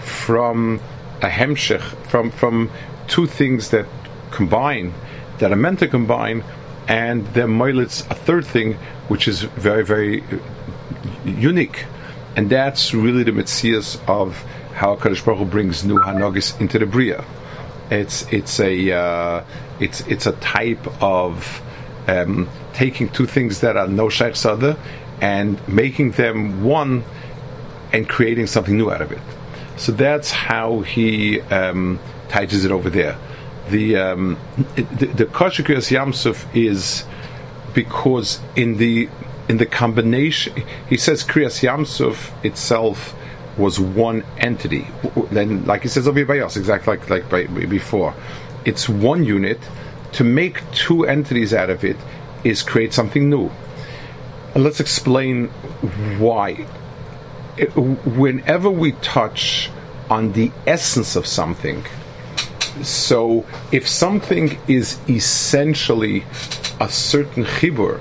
from 0.00 0.80
a 1.20 1.28
hemshech, 1.28 1.82
from 2.06 2.30
from 2.30 2.70
two 3.06 3.26
things 3.26 3.70
that 3.70 3.86
combine, 4.30 4.92
that 5.38 5.52
are 5.52 5.56
meant 5.56 5.78
to 5.78 5.88
combine, 5.88 6.42
and 6.88 7.26
then 7.28 7.50
moilitz 7.50 8.08
a 8.10 8.14
third 8.14 8.44
thing, 8.44 8.74
which 9.08 9.28
is 9.28 9.42
very 9.42 9.84
very 9.84 10.24
unique, 11.24 11.84
and 12.36 12.50
that's 12.50 12.92
really 12.92 13.22
the 13.22 13.30
mitzias 13.30 14.00
of 14.08 14.36
how 14.74 14.96
Kadosh 14.96 15.24
Baruch 15.24 15.38
Hu 15.38 15.44
brings 15.44 15.84
new 15.84 15.98
hanogis 15.98 16.60
into 16.60 16.78
the 16.78 16.86
bria. 16.86 17.24
It's 17.90 18.30
it's 18.32 18.58
a 18.58 18.92
uh, 18.92 19.44
it's 19.78 20.00
it's 20.02 20.26
a 20.26 20.32
type 20.32 21.02
of 21.02 21.62
um, 22.08 22.48
taking 22.72 23.08
two 23.08 23.26
things 23.26 23.60
that 23.60 23.76
are 23.76 23.86
no 23.86 24.08
shaykhs 24.08 24.44
other 24.44 24.76
and 25.22 25.66
making 25.68 26.10
them 26.10 26.64
one 26.64 27.04
and 27.92 28.08
creating 28.08 28.48
something 28.48 28.76
new 28.76 28.90
out 28.90 29.00
of 29.00 29.12
it. 29.12 29.20
So 29.76 29.92
that's 29.92 30.30
how 30.30 30.80
he 30.80 31.40
um, 31.42 31.98
it 32.64 32.72
over 32.72 32.90
there. 32.90 33.16
The 33.70 33.96
um, 33.96 34.38
the, 34.74 35.06
the 35.06 35.26
kosher 35.26 35.62
kriyas 35.62 35.90
is 36.54 37.04
because 37.72 38.40
in 38.56 38.76
the 38.76 39.08
in 39.48 39.58
the 39.58 39.66
combination, 39.66 40.64
he 40.88 40.96
says 40.96 41.22
kriyas 41.22 41.62
yamsuf 41.62 42.44
itself 42.44 43.14
was 43.56 43.78
one 43.78 44.24
entity. 44.38 44.86
Then, 45.30 45.64
like 45.66 45.82
he 45.82 45.88
says 45.88 46.08
over 46.08 46.24
by 46.24 46.40
us, 46.40 46.56
exactly 46.56 46.96
like 46.96 47.08
like 47.08 47.28
by, 47.30 47.46
before, 47.46 48.14
it's 48.64 48.88
one 48.88 49.24
unit. 49.24 49.60
To 50.12 50.24
make 50.24 50.60
two 50.72 51.06
entities 51.06 51.54
out 51.54 51.70
of 51.70 51.84
it 51.84 51.96
is 52.44 52.62
create 52.62 52.92
something 52.92 53.30
new. 53.30 53.50
And 54.54 54.64
let's 54.64 54.80
explain 54.80 55.48
why. 56.18 56.66
It, 57.56 57.68
whenever 57.76 58.70
we 58.70 58.92
touch 58.92 59.70
on 60.10 60.32
the 60.32 60.50
essence 60.66 61.16
of 61.16 61.26
something, 61.26 61.84
so 62.82 63.46
if 63.70 63.86
something 63.88 64.58
is 64.66 64.98
essentially 65.08 66.24
a 66.80 66.88
certain 66.88 67.44
chibur, 67.44 68.00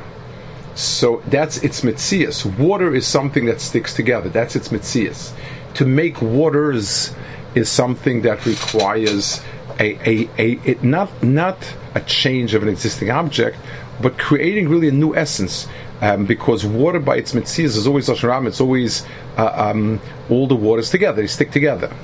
so 0.76 1.22
that's 1.28 1.58
its 1.58 1.82
mitzias. 1.82 2.46
Water 2.58 2.96
is 2.96 3.06
something 3.06 3.46
that 3.46 3.60
sticks 3.60 3.94
together. 3.94 4.30
That's 4.30 4.56
its 4.56 4.70
mitzias. 4.70 5.34
To 5.76 5.86
make 5.86 6.22
waters 6.22 7.14
is 7.56 7.70
something 7.70 8.22
that 8.22 8.46
requires 8.46 9.42
a, 9.80 9.98
a, 10.10 10.30
a 10.38 10.60
it, 10.64 10.84
not 10.84 11.24
not 11.24 11.58
a 11.96 12.02
change 12.02 12.54
of 12.54 12.64
an 12.64 12.70
existing 12.70 13.10
object, 13.10 13.58
but 14.02 14.18
creating 14.18 14.70
really 14.70 14.88
a 14.88 14.94
new 14.94 15.16
essence 15.16 15.68
um, 16.02 16.26
because 16.26 16.66
water 16.66 17.00
by 17.00 17.16
its 17.16 17.34
mitzias 17.34 17.78
is 17.78 17.88
always 17.88 18.10
Lashon 18.10 18.48
it's 18.48 18.60
always 18.60 19.06
uh, 19.38 19.72
um, 19.72 20.02
all 20.30 20.48
the 20.48 20.56
waters 20.56 20.90
together, 20.90 21.22
they 21.22 21.28
stick 21.28 21.52
together. 21.52 21.96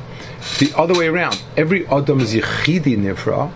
The 0.59 0.71
other 0.77 0.97
way 0.97 1.07
around, 1.07 1.41
every 1.57 1.85
Adam 1.87 2.21
is 2.21 2.33
Yechidi 2.33 2.95
Nifra, 2.95 3.51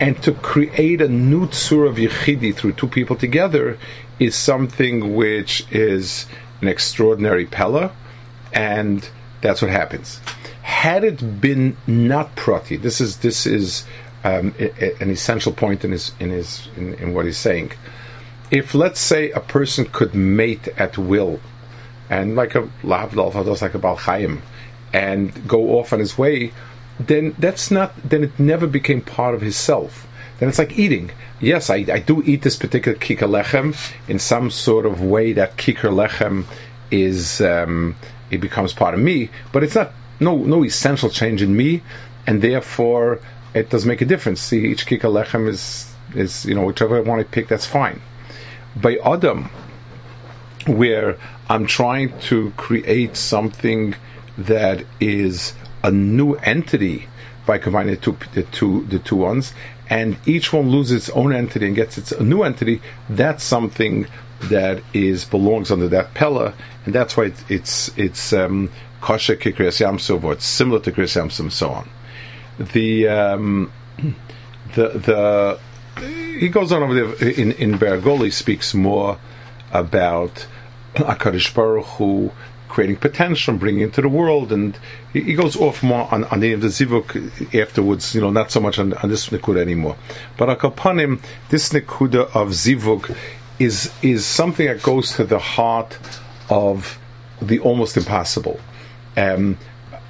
and 0.00 0.20
to 0.22 0.32
create 0.32 1.00
a 1.00 1.08
new 1.08 1.46
tzur 1.46 1.88
of 1.88 1.96
Yechidi 1.96 2.54
through 2.54 2.72
two 2.72 2.88
people 2.88 3.16
together 3.16 3.78
is 4.18 4.34
something 4.34 5.14
which 5.14 5.64
is 5.70 6.26
an 6.60 6.68
extraordinary 6.68 7.46
pella, 7.46 7.92
and 8.52 9.08
that's 9.40 9.62
what 9.62 9.70
happens. 9.70 10.20
Had 10.62 11.04
it 11.04 11.40
been 11.40 11.76
not 11.86 12.34
prati, 12.34 12.76
this 12.76 13.00
is 13.00 13.18
this 13.18 13.46
is 13.46 13.84
um, 14.24 14.52
an 14.58 15.10
essential 15.10 15.52
point 15.52 15.84
in 15.84 15.92
his 15.92 16.12
in 16.18 16.30
his 16.30 16.68
in, 16.76 16.94
in 16.94 17.14
what 17.14 17.24
he's 17.24 17.38
saying 17.38 17.72
if 18.50 18.74
let's 18.74 19.00
say 19.00 19.30
a 19.30 19.40
person 19.40 19.84
could 19.86 20.14
mate 20.14 20.68
at 20.76 20.96
will, 20.98 21.40
and 22.10 22.34
like 22.34 22.54
a 22.54 22.62
lahavdal 22.82 23.44
does 23.44 23.62
like 23.62 23.74
a 23.74 23.78
balchaim, 23.78 24.40
and 24.92 25.46
go 25.46 25.78
off 25.78 25.92
on 25.92 25.98
his 25.98 26.16
way, 26.16 26.52
then 26.98 27.34
that's 27.38 27.70
not. 27.70 27.94
Then 28.02 28.24
it 28.24 28.38
never 28.38 28.66
became 28.66 29.00
part 29.00 29.34
of 29.34 29.40
his 29.40 29.56
self. 29.56 30.06
then 30.38 30.48
it's 30.48 30.58
like 30.58 30.78
eating. 30.78 31.10
Yes, 31.40 31.70
I, 31.70 31.76
I 31.76 31.98
do 32.00 32.22
eat 32.24 32.42
this 32.42 32.56
particular 32.56 32.98
kikar 32.98 33.28
lechem 33.28 33.76
in 34.08 34.18
some 34.18 34.50
sort 34.50 34.86
of 34.86 35.02
way 35.02 35.32
that 35.34 35.56
kikar 35.56 35.92
lechem 35.92 36.44
is 36.90 37.40
um, 37.40 37.96
it 38.30 38.38
becomes 38.38 38.72
part 38.72 38.94
of 38.94 39.00
me, 39.00 39.30
but 39.52 39.62
it's 39.62 39.74
not 39.74 39.92
no 40.20 40.36
no 40.36 40.64
essential 40.64 41.10
change 41.10 41.42
in 41.42 41.56
me, 41.56 41.82
and 42.26 42.40
therefore 42.42 43.20
it 43.54 43.70
does 43.70 43.84
make 43.84 44.00
a 44.00 44.06
difference. 44.06 44.40
See, 44.40 44.66
each 44.66 44.86
kikar 44.86 45.12
lechem 45.12 45.48
is 45.48 45.92
is 46.14 46.46
you 46.46 46.54
know 46.54 46.64
whichever 46.64 46.96
I 46.96 47.00
want 47.00 47.20
to 47.20 47.28
pick, 47.30 47.48
that's 47.48 47.66
fine. 47.66 48.00
By 48.80 48.98
Adam, 49.04 49.50
where 50.66 51.16
I'm 51.48 51.66
trying 51.66 52.18
to 52.20 52.52
create 52.56 53.16
something 53.16 53.94
that 54.36 54.84
is 55.00 55.54
a 55.82 55.90
new 55.90 56.34
entity 56.34 57.08
by 57.46 57.58
combining 57.58 57.94
the 57.94 58.00
two, 58.00 58.16
the 58.34 58.42
two, 58.42 58.84
the 58.86 58.98
two 58.98 59.16
ones, 59.16 59.54
and 59.88 60.18
each 60.26 60.52
one 60.52 60.68
loses 60.68 61.08
its 61.08 61.10
own 61.10 61.32
entity 61.32 61.66
and 61.66 61.74
gets 61.74 61.96
its 61.96 62.12
a 62.12 62.22
new 62.22 62.42
entity. 62.42 62.80
That's 63.08 63.42
something 63.42 64.06
that 64.42 64.82
is 64.92 65.24
belongs 65.24 65.70
under 65.70 65.88
that 65.88 66.14
pella, 66.14 66.54
and 66.84 66.94
that's 66.94 67.16
why 67.16 67.24
it's 67.24 67.44
it's, 67.48 67.98
it's 67.98 68.32
um, 68.32 68.70
kosher 69.00 69.36
kikriyas 69.36 69.80
yamsov, 69.84 70.22
or 70.22 70.34
it's 70.34 70.44
similar 70.44 70.80
to 70.80 70.92
kriyas 70.92 71.20
yamsov, 71.20 71.40
and 71.40 71.52
so 71.52 71.70
on. 71.70 71.88
The 72.58 73.08
um, 73.08 73.72
the 74.74 74.88
the 74.90 75.60
he 76.00 76.48
goes 76.48 76.72
on 76.72 76.82
over 76.82 76.94
there 76.94 77.28
in 77.28 77.52
in 77.52 77.78
Bergoli 77.78 78.32
speaks 78.32 78.74
more 78.74 79.18
about 79.72 80.46
Hakadosh 80.94 81.54
Baruch 81.54 81.86
Hu 81.86 82.30
creating 82.68 82.96
potential, 82.96 83.56
bringing 83.56 83.80
into 83.80 84.00
the 84.00 84.08
world, 84.08 84.52
and 84.52 84.78
he, 85.12 85.20
he 85.22 85.34
goes 85.34 85.56
off 85.56 85.82
more 85.82 86.06
on, 86.12 86.24
on 86.24 86.40
the 86.40 86.52
of 86.52 86.60
the 86.60 86.68
zivuk 86.68 87.54
afterwards. 87.54 88.14
You 88.14 88.20
know, 88.20 88.30
not 88.30 88.50
so 88.50 88.60
much 88.60 88.78
on, 88.78 88.92
on 88.94 89.08
this 89.08 89.28
nikuda 89.30 89.60
anymore. 89.60 89.96
But 90.36 90.56
akapanim, 90.56 91.20
this 91.48 91.70
nikuda 91.70 92.26
of 92.34 92.50
zivuk 92.50 93.16
is 93.58 93.92
is 94.02 94.24
something 94.24 94.66
that 94.66 94.82
goes 94.82 95.16
to 95.16 95.24
the 95.24 95.38
heart 95.38 95.98
of 96.48 96.98
the 97.40 97.58
almost 97.60 97.96
impossible. 97.96 98.60
Um, 99.16 99.58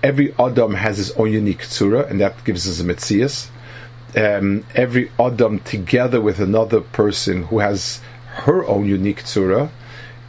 every 0.02 0.34
Adam 0.38 0.74
has 0.74 0.98
his 0.98 1.12
own 1.12 1.32
unique 1.32 1.60
tzura, 1.60 2.10
and 2.10 2.20
that 2.20 2.44
gives 2.44 2.68
us 2.68 2.80
a 2.80 2.84
mitzias. 2.84 3.48
Um, 4.16 4.64
every 4.74 5.10
Adam, 5.18 5.60
together 5.60 6.20
with 6.20 6.40
another 6.40 6.80
person 6.80 7.44
who 7.44 7.58
has 7.58 8.00
her 8.26 8.64
own 8.66 8.86
unique 8.86 9.22
tzura, 9.24 9.70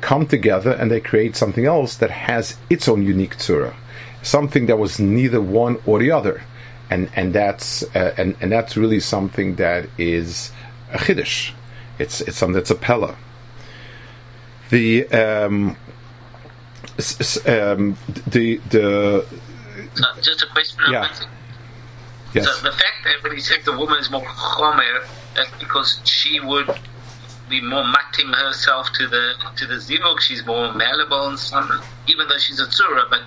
come 0.01 0.25
together 0.27 0.71
and 0.71 0.89
they 0.89 0.99
create 0.99 1.35
something 1.35 1.65
else 1.65 1.95
that 1.95 2.09
has 2.09 2.57
its 2.69 2.87
own 2.87 3.03
unique 3.03 3.37
tzura, 3.37 3.73
something 4.21 4.65
that 4.65 4.77
was 4.77 4.99
neither 4.99 5.41
one 5.41 5.77
or 5.85 5.99
the 5.99 6.11
other, 6.11 6.43
and 6.89 7.09
and 7.15 7.33
that's 7.33 7.83
uh, 7.95 8.13
and 8.17 8.35
and 8.41 8.51
that's 8.51 8.75
really 8.75 8.99
something 8.99 9.55
that 9.55 9.87
is 9.97 10.51
a 10.91 10.97
chiddush. 10.97 11.51
It's 11.99 12.21
it's 12.21 12.37
something 12.37 12.55
that's 12.55 12.71
a 12.71 12.75
pella. 12.75 13.15
The 14.69 15.07
um, 15.07 15.77
um, 17.45 17.97
the 18.27 18.61
the 18.69 19.25
uh, 19.97 20.21
just 20.21 20.43
a 20.43 20.47
question. 20.47 20.79
Yeah. 20.91 21.09
Yes. 22.33 22.45
So 22.45 22.63
the 22.63 22.71
fact 22.71 23.03
that 23.05 23.23
when 23.23 23.33
he 23.33 23.39
said 23.39 23.59
the 23.65 23.77
woman 23.77 23.99
is 23.99 24.09
more 24.11 24.21
chomer, 24.21 25.07
that's 25.35 25.51
because 25.59 25.99
she 26.05 26.39
would 26.39 26.69
be 27.49 27.61
more 27.61 27.83
matting 27.83 28.27
herself 28.27 28.91
to 28.93 29.07
the 29.07 29.33
to 29.57 29.65
the 29.65 29.75
zivuk. 29.75 30.19
She's 30.19 30.45
more 30.45 30.73
malleable 30.73 31.27
and 31.27 31.39
some, 31.39 31.81
even 32.07 32.27
though 32.27 32.37
she's 32.37 32.59
a 32.59 32.65
tzura, 32.65 33.09
but 33.09 33.21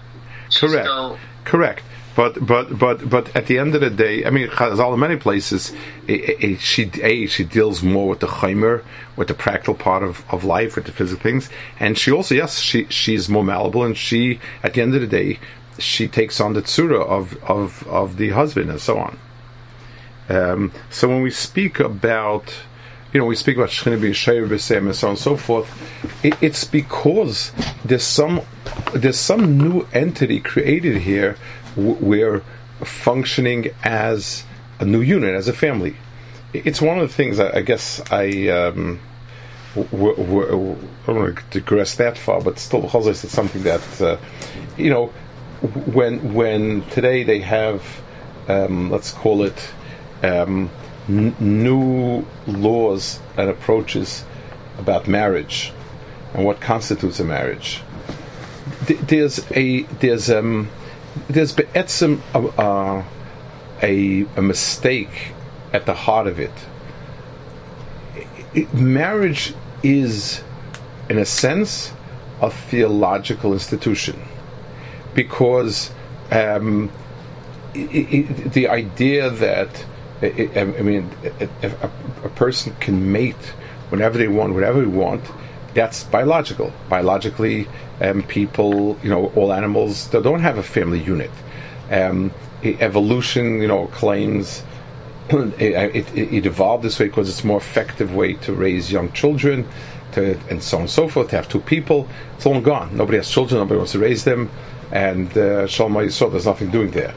she's 0.49 0.71
Correct. 0.71 0.87
still 0.87 1.19
Correct. 1.45 1.83
But 2.15 2.45
but 2.45 2.79
but 2.79 3.09
but 3.09 3.35
at 3.35 3.47
the 3.47 3.59
end 3.59 3.75
of 3.75 3.81
the 3.81 3.89
day, 3.89 4.25
I 4.27 4.31
mean, 4.31 4.49
Chazal 4.49 4.93
in 4.93 5.01
many 5.01 5.17
places, 5.17 5.73
it, 6.07 6.43
it, 6.43 6.61
she 6.61 6.91
a 7.03 7.27
she 7.27 7.43
deals 7.43 7.83
more 7.83 8.09
with 8.09 8.21
the 8.21 8.27
chaimer, 8.27 8.85
with 9.17 9.29
the 9.29 9.35
practical 9.35 9.75
part 9.75 10.03
of, 10.03 10.23
of 10.31 10.45
life, 10.45 10.77
with 10.77 10.85
the 10.85 10.93
physical 10.93 11.23
things, 11.23 11.49
and 11.81 11.97
she 11.97 12.13
also 12.13 12.35
yes, 12.35 12.59
she 12.59 12.85
she's 12.91 13.31
more 13.31 13.43
malleable, 13.43 13.83
and 13.83 13.97
she 13.97 14.41
at 14.63 14.75
the 14.75 14.83
end 14.83 14.95
of 14.95 15.01
the 15.01 15.07
day, 15.07 15.39
she 15.79 16.09
takes 16.09 16.41
on 16.41 16.53
the 16.53 16.63
tzura 16.63 17.01
of 17.03 17.43
of 17.45 17.87
of 17.89 18.17
the 18.17 18.31
husband 18.31 18.71
and 18.71 18.81
so 18.81 18.99
on. 18.99 19.19
Um, 20.29 20.73
so 20.91 21.09
when 21.09 21.23
we 21.23 21.31
speak 21.31 21.81
about 21.81 22.53
you 23.13 23.21
know, 23.21 23.27
we 23.27 23.37
speak 23.37 23.57
about 23.57 23.69
Shechina 23.69 24.01
being 24.01 24.15
Shayr 24.15 24.49
B'Sem 24.49 24.87
and 24.87 24.97
so 24.97 25.09
on 25.09 25.11
and 25.13 25.19
so 25.19 25.37
forth. 25.37 25.69
It, 26.25 26.35
it's 26.41 26.65
because 26.65 27.53
there's 27.85 28.05
some 28.05 28.41
there's 28.95 29.19
some 29.19 29.59
new 29.59 29.87
entity 29.93 30.41
created 30.41 30.97
here. 30.99 31.37
W- 31.77 31.99
we're 32.01 32.43
functioning 32.81 33.71
as 33.85 34.45
a 34.81 34.87
new 34.87 35.03
unit, 35.03 35.35
as 35.35 35.47
a 35.47 35.53
family. 35.53 35.97
It's 36.55 36.81
one 36.81 36.99
of 36.99 37.09
the 37.09 37.15
things 37.15 37.39
I, 37.39 37.59
I 37.59 37.63
guess 37.63 38.01
I. 38.11 38.49
Um, 38.49 39.01
w- 39.75 40.17
w- 40.17 40.77
I 41.03 41.07
don't 41.07 41.17
want 41.17 41.37
to 41.51 41.61
digress 41.61 41.97
that 41.97 42.17
far, 42.17 42.41
but 42.41 42.59
still, 42.59 42.91
it's 43.09 43.29
something 43.31 43.63
that 43.65 44.01
uh, 44.01 44.17
you 44.79 44.89
know 44.89 45.13
when 45.63 46.35
when 46.35 46.83
today 46.91 47.23
they 47.23 47.41
have 47.41 48.03
um, 48.49 48.91
let's 48.91 49.13
call 49.13 49.45
it 49.45 49.71
um, 50.23 50.71
n- 51.09 51.37
new 51.39 52.27
laws 52.47 53.21
and 53.37 53.49
approaches 53.49 54.25
about 54.79 55.07
marriage 55.07 55.73
and 56.35 56.45
what 56.45 56.61
constitutes 56.61 57.21
a 57.21 57.25
marriage. 57.25 57.81
Th- 58.87 58.99
there's 59.01 59.51
a 59.53 59.83
there's 60.01 60.31
um 60.31 60.69
there's 61.29 61.53
be'etzim 61.53 62.21
a, 62.35 63.05
a 63.83 64.27
a 64.37 64.43
mistake 64.43 65.33
at 65.73 65.87
the 65.87 65.95
heart 65.95 66.27
of 66.27 66.41
it. 66.41 66.53
it. 68.53 68.73
Marriage 68.75 69.55
is, 69.83 70.43
in 71.09 71.19
a 71.19 71.25
sense, 71.25 71.93
a 72.41 72.51
theological 72.51 73.53
institution 73.53 74.21
because 75.15 75.91
um, 76.31 76.91
it, 77.75 78.13
it, 78.13 78.53
the 78.53 78.69
idea 78.69 79.31
that 79.31 79.85
I 80.23 80.65
mean, 80.83 81.11
a, 81.41 81.89
a, 82.23 82.29
person 82.29 82.77
can 82.79 83.11
mate 83.11 83.35
whenever 83.91 84.19
they 84.19 84.29
want, 84.29 84.55
whatever 84.55 84.81
they 84.81 84.87
want. 84.87 85.25
That's 85.75 86.05
biological. 86.05 86.73
Biologically, 86.89 87.67
um, 88.01 88.23
people, 88.23 88.97
you 89.03 89.11
know, 89.11 89.33
all 89.35 89.53
animals, 89.53 90.09
they 90.11 90.23
don't 90.23 90.41
have 90.41 90.59
a 90.59 90.63
family 90.63 91.01
unit. 91.01 91.31
Um, 91.91 92.31
evolution, 92.63 93.61
you 93.61 93.67
know, 93.67 93.89
claims 93.89 94.63
it, 95.31 96.07
it, 96.07 96.17
it, 96.17 96.47
evolved 96.47 96.85
this 96.85 97.01
way 97.01 97.07
because 97.07 97.29
it's 97.29 97.43
a 97.43 97.47
more 97.47 97.59
effective 97.59 98.15
way 98.15 98.35
to 98.35 98.53
raise 98.53 98.93
young 98.93 99.11
children, 99.13 99.67
to, 100.13 100.39
and 100.51 100.63
so 100.63 100.77
on 100.77 100.83
and 100.83 100.91
so 100.91 101.09
forth. 101.09 101.31
To 101.31 101.37
have 101.37 101.49
two 101.49 101.61
people, 101.61 102.07
it's 102.37 102.47
all 102.47 102.61
gone. 102.61 102.97
Nobody 102.97 103.19
has 103.19 103.29
children. 103.29 103.61
Nobody 103.61 103.79
wants 103.79 103.93
to 103.93 103.99
raise 103.99 104.23
them, 104.23 104.51
and 104.93 105.37
uh, 105.37 105.67
Shalom 105.67 106.11
so 106.11 106.29
there's 106.29 106.47
nothing 106.47 106.71
doing 106.71 106.91
there. 106.91 107.15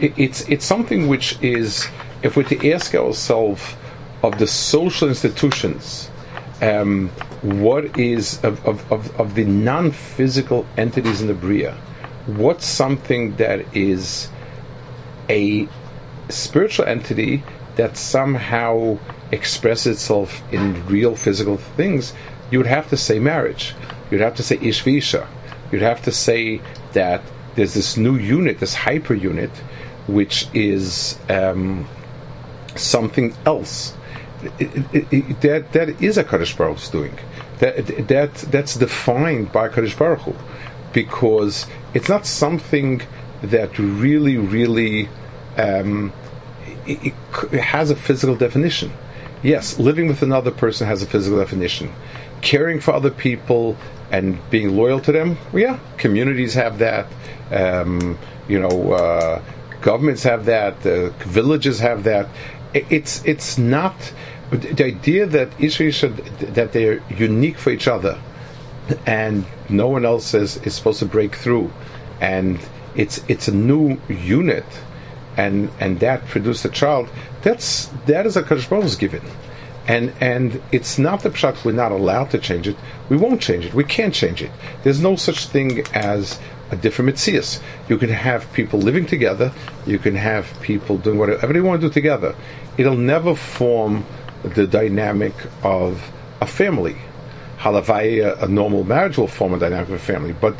It, 0.00 0.12
it's 0.18 0.48
it's 0.48 0.64
something 0.64 1.08
which 1.08 1.40
is 1.40 1.86
if 2.22 2.36
we're 2.36 2.42
to 2.44 2.72
ask 2.72 2.94
ourselves 2.94 3.76
of 4.22 4.38
the 4.38 4.46
social 4.46 5.08
institutions, 5.08 6.10
um, 6.60 7.08
what 7.42 7.96
is 7.98 8.42
of, 8.44 8.64
of, 8.66 8.92
of, 8.92 9.20
of 9.20 9.34
the 9.36 9.44
non-physical 9.44 10.66
entities 10.76 11.20
in 11.20 11.28
the 11.28 11.34
Bria, 11.34 11.74
what's 12.26 12.66
something 12.66 13.36
that 13.36 13.76
is 13.76 14.28
a 15.28 15.68
spiritual 16.28 16.84
entity 16.86 17.44
that 17.76 17.96
somehow 17.96 18.98
expresses 19.30 19.96
itself 19.96 20.42
in 20.52 20.84
real 20.86 21.14
physical 21.14 21.56
things, 21.56 22.12
you 22.50 22.58
would 22.58 22.66
have 22.66 22.88
to 22.88 22.96
say 22.96 23.18
marriage. 23.18 23.74
You'd 24.10 24.20
have 24.20 24.34
to 24.36 24.42
say 24.42 24.56
ishvisha. 24.56 25.26
You'd 25.70 25.82
have 25.82 26.02
to 26.02 26.12
say 26.12 26.60
that 26.98 27.22
there's 27.54 27.74
this 27.74 27.96
new 27.96 28.16
unit, 28.16 28.58
this 28.58 28.74
hyper 28.74 29.14
unit, 29.14 29.50
which 30.08 30.48
is 30.52 31.16
um, 31.28 31.86
something 32.74 33.32
else. 33.46 33.94
It, 34.58 34.70
it, 34.92 35.12
it, 35.12 35.40
that 35.42 35.72
that 35.72 35.88
is 36.02 36.18
a 36.18 36.24
Kaddish 36.24 36.56
Baruch 36.56 36.90
doing. 36.90 37.16
That 37.60 37.74
that 38.08 38.34
that's 38.54 38.74
defined 38.74 39.52
by 39.52 39.68
Kaddish 39.68 39.96
Baruch 39.96 40.20
Hu, 40.20 40.34
because 40.92 41.66
it's 41.94 42.08
not 42.08 42.26
something 42.26 43.02
that 43.42 43.78
really 43.78 44.36
really 44.36 45.08
um, 45.56 46.12
it, 46.86 47.14
has 47.60 47.90
a 47.90 47.96
physical 47.96 48.36
definition. 48.36 48.90
Yes, 49.42 49.78
living 49.78 50.08
with 50.08 50.22
another 50.22 50.50
person 50.50 50.88
has 50.88 51.02
a 51.02 51.06
physical 51.06 51.38
definition. 51.38 51.92
Caring 52.40 52.80
for 52.80 52.92
other 52.92 53.10
people 53.10 53.76
and 54.10 54.38
being 54.50 54.76
loyal 54.76 55.00
to 55.00 55.12
them, 55.12 55.36
well, 55.52 55.62
yeah, 55.62 55.78
communities 55.96 56.54
have 56.54 56.78
that. 56.78 57.06
Um, 57.50 58.18
you 58.48 58.58
know, 58.58 58.92
uh, 58.92 59.42
governments 59.80 60.22
have 60.22 60.46
that. 60.46 60.84
Uh, 60.86 61.10
villages 61.26 61.80
have 61.80 62.04
that 62.04 62.28
it's 62.74 63.24
it's 63.24 63.58
not 63.58 63.94
the 64.50 64.84
idea 64.84 65.26
that 65.26 65.48
Israel 65.58 65.92
should 65.92 66.16
that 66.54 66.72
they're 66.72 67.02
unique 67.10 67.58
for 67.58 67.70
each 67.70 67.88
other, 67.88 68.18
and 69.06 69.44
no 69.68 69.88
one 69.88 70.04
else 70.04 70.34
is, 70.34 70.56
is 70.58 70.74
supposed 70.74 70.98
to 71.00 71.06
break 71.06 71.34
through, 71.34 71.70
and 72.20 72.58
it's 72.94 73.22
it's 73.28 73.48
a 73.48 73.54
new 73.54 74.00
unit. 74.08 74.64
and 75.36 75.70
and 75.78 76.00
that 76.00 76.26
produced 76.26 76.64
a 76.64 76.68
child. 76.68 77.08
That's 77.42 77.86
that 78.06 78.26
is 78.26 78.36
a 78.36 78.42
Kadosh 78.42 78.98
given, 78.98 79.22
and 79.88 80.12
and 80.20 80.62
it's 80.70 80.98
not 80.98 81.22
the 81.22 81.30
pshat. 81.30 81.64
We're 81.64 81.72
not 81.72 81.90
allowed 81.90 82.30
to 82.30 82.38
change 82.38 82.68
it. 82.68 82.76
We 83.08 83.16
won't 83.16 83.40
change 83.40 83.64
it. 83.64 83.74
We 83.74 83.84
can't 83.84 84.14
change 84.14 84.42
it. 84.42 84.50
There's 84.84 85.00
no 85.00 85.16
such 85.16 85.46
thing 85.46 85.82
as 85.94 86.38
a 86.70 86.76
different 86.76 87.16
mitzias. 87.16 87.60
You 87.88 87.96
can 87.96 88.10
have 88.10 88.52
people 88.52 88.78
living 88.78 89.06
together. 89.06 89.50
You 89.86 89.98
can 89.98 90.14
have 90.14 90.46
people 90.60 90.98
doing 90.98 91.18
whatever 91.18 91.52
they 91.52 91.62
want 91.62 91.80
to 91.80 91.88
do 91.88 91.92
together. 91.92 92.36
It'll 92.76 92.96
never 92.96 93.34
form 93.34 94.04
the 94.42 94.66
dynamic 94.66 95.32
of 95.62 96.12
a 96.42 96.46
family. 96.46 96.96
Halavai, 97.58 98.22
a, 98.22 98.44
a 98.44 98.48
normal 98.48 98.84
marriage 98.84 99.16
will 99.16 99.26
form 99.26 99.54
a 99.54 99.58
dynamic 99.58 99.88
of 99.88 99.94
a 99.94 99.98
family, 99.98 100.32
but 100.32 100.54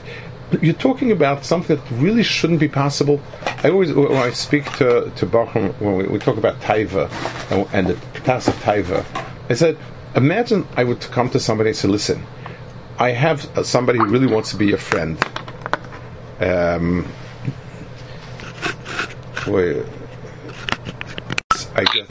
you're 0.63 0.75
talking 0.75 1.13
about 1.13 1.45
something 1.45 1.77
that 1.77 1.91
really 1.93 2.23
shouldn't 2.23 2.61
be 2.61 2.69
possible. 2.69 3.21
I 3.63 3.71
always, 3.71 3.93
when 3.93 4.13
I 4.13 4.31
speak 4.31 4.65
to 4.77 5.11
to 5.15 5.27
Bachum, 5.27 5.75
when 5.81 5.97
we, 5.97 6.05
we 6.07 6.19
talk 6.19 6.37
about 6.37 6.61
taiva 6.61 7.11
and, 7.51 7.69
and 7.73 7.87
the 7.89 8.21
task 8.21 8.49
of 8.49 8.55
taiva, 8.57 9.05
I 9.51 9.55
said, 9.55 9.77
imagine 10.15 10.67
I 10.77 10.85
would 10.85 11.01
come 11.01 11.29
to 11.31 11.41
somebody 11.41 11.71
and 11.71 11.77
say, 11.77 11.89
listen, 11.89 12.25
I 12.99 13.11
have 13.11 13.43
somebody 13.67 13.99
who 13.99 14.07
really 14.07 14.27
wants 14.27 14.51
to 14.51 14.57
be 14.57 14.67
your 14.67 14.79
friend. 14.79 15.19
Um, 16.41 17.07
wait, 19.47 19.85
I 21.75 21.85
guess 21.85 22.09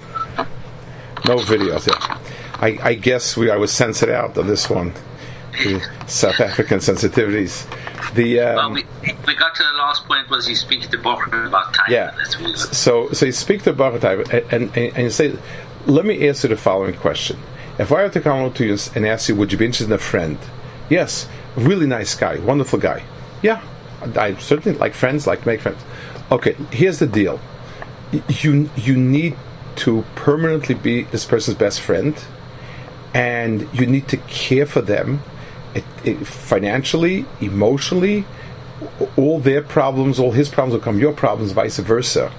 no 1.26 1.38
videos. 1.38 1.88
Yeah, 1.88 2.20
I, 2.60 2.78
I 2.82 2.94
guess 2.94 3.36
we 3.36 3.50
I 3.50 3.58
was 3.58 3.72
censored 3.72 4.10
out 4.10 4.38
of 4.38 4.48
this 4.48 4.70
one. 4.70 4.94
The 5.58 6.08
South 6.08 6.40
African 6.40 6.80
sensitivities. 6.80 7.66
The 8.14 8.40
um, 8.40 8.56
well, 8.56 8.72
we, 8.72 8.86
we 9.26 9.36
got 9.36 9.56
to 9.56 9.64
the 9.64 9.78
last 9.78 10.06
point 10.06 10.30
was 10.30 10.48
you 10.48 10.56
speak 10.56 10.90
to 10.90 10.98
Bochum 10.98 11.48
about 11.48 11.74
time. 11.74 11.88
Yeah. 11.90 12.16
So 12.56 13.12
so 13.12 13.26
you 13.26 13.32
speak 13.32 13.64
to 13.64 13.74
Bochum 13.74 14.04
and, 14.32 14.54
and, 14.54 14.78
and 14.78 15.04
you 15.04 15.10
say, 15.10 15.38
let 15.86 16.06
me 16.06 16.28
answer 16.28 16.48
the 16.48 16.58
following 16.58 16.96
question. 16.96 17.38
If 17.80 17.92
I 17.92 18.04
were 18.04 18.10
to 18.10 18.22
come 18.22 18.44
up 18.44 18.56
to 18.56 18.66
you 18.66 18.78
and 18.96 19.06
ask 19.06 19.30
you, 19.30 19.36
would 19.36 19.52
you 19.52 19.58
be 19.58 19.66
interested 19.66 19.86
in 19.86 19.94
a 19.94 19.98
friend? 19.98 20.38
Yes, 20.90 21.28
really 21.56 21.86
nice 21.86 22.16
guy, 22.16 22.40
wonderful 22.40 22.80
guy. 22.80 23.04
Yeah, 23.42 23.62
I 24.16 24.36
certainly 24.36 24.78
like 24.78 24.94
friends, 24.94 25.28
like 25.28 25.46
make 25.46 25.62
friends. 25.62 25.82
Okay, 26.32 26.54
here's 26.72 27.00
the 27.00 27.08
deal. 27.08 27.40
You 28.30 28.70
you 28.76 28.96
need 28.96 29.36
to 29.78 30.04
permanently 30.16 30.76
be 30.76 31.04
this 31.04 31.26
person's 31.26 31.58
best 31.58 31.82
friend, 31.82 32.16
and 33.14 33.68
you 33.74 33.86
need 33.86 34.08
to 34.10 34.18
care 34.18 34.66
for 34.66 34.82
them 34.82 35.22
it, 35.74 35.84
it, 36.04 36.28
financially, 36.28 37.26
emotionally. 37.42 38.26
All 39.16 39.40
their 39.40 39.64
problems, 39.64 40.20
all 40.20 40.32
his 40.32 40.50
problems 40.50 40.74
will 40.74 40.84
come 40.84 41.00
your 41.00 41.14
problems, 41.14 41.52
vice 41.52 41.78
versa. 41.80 42.32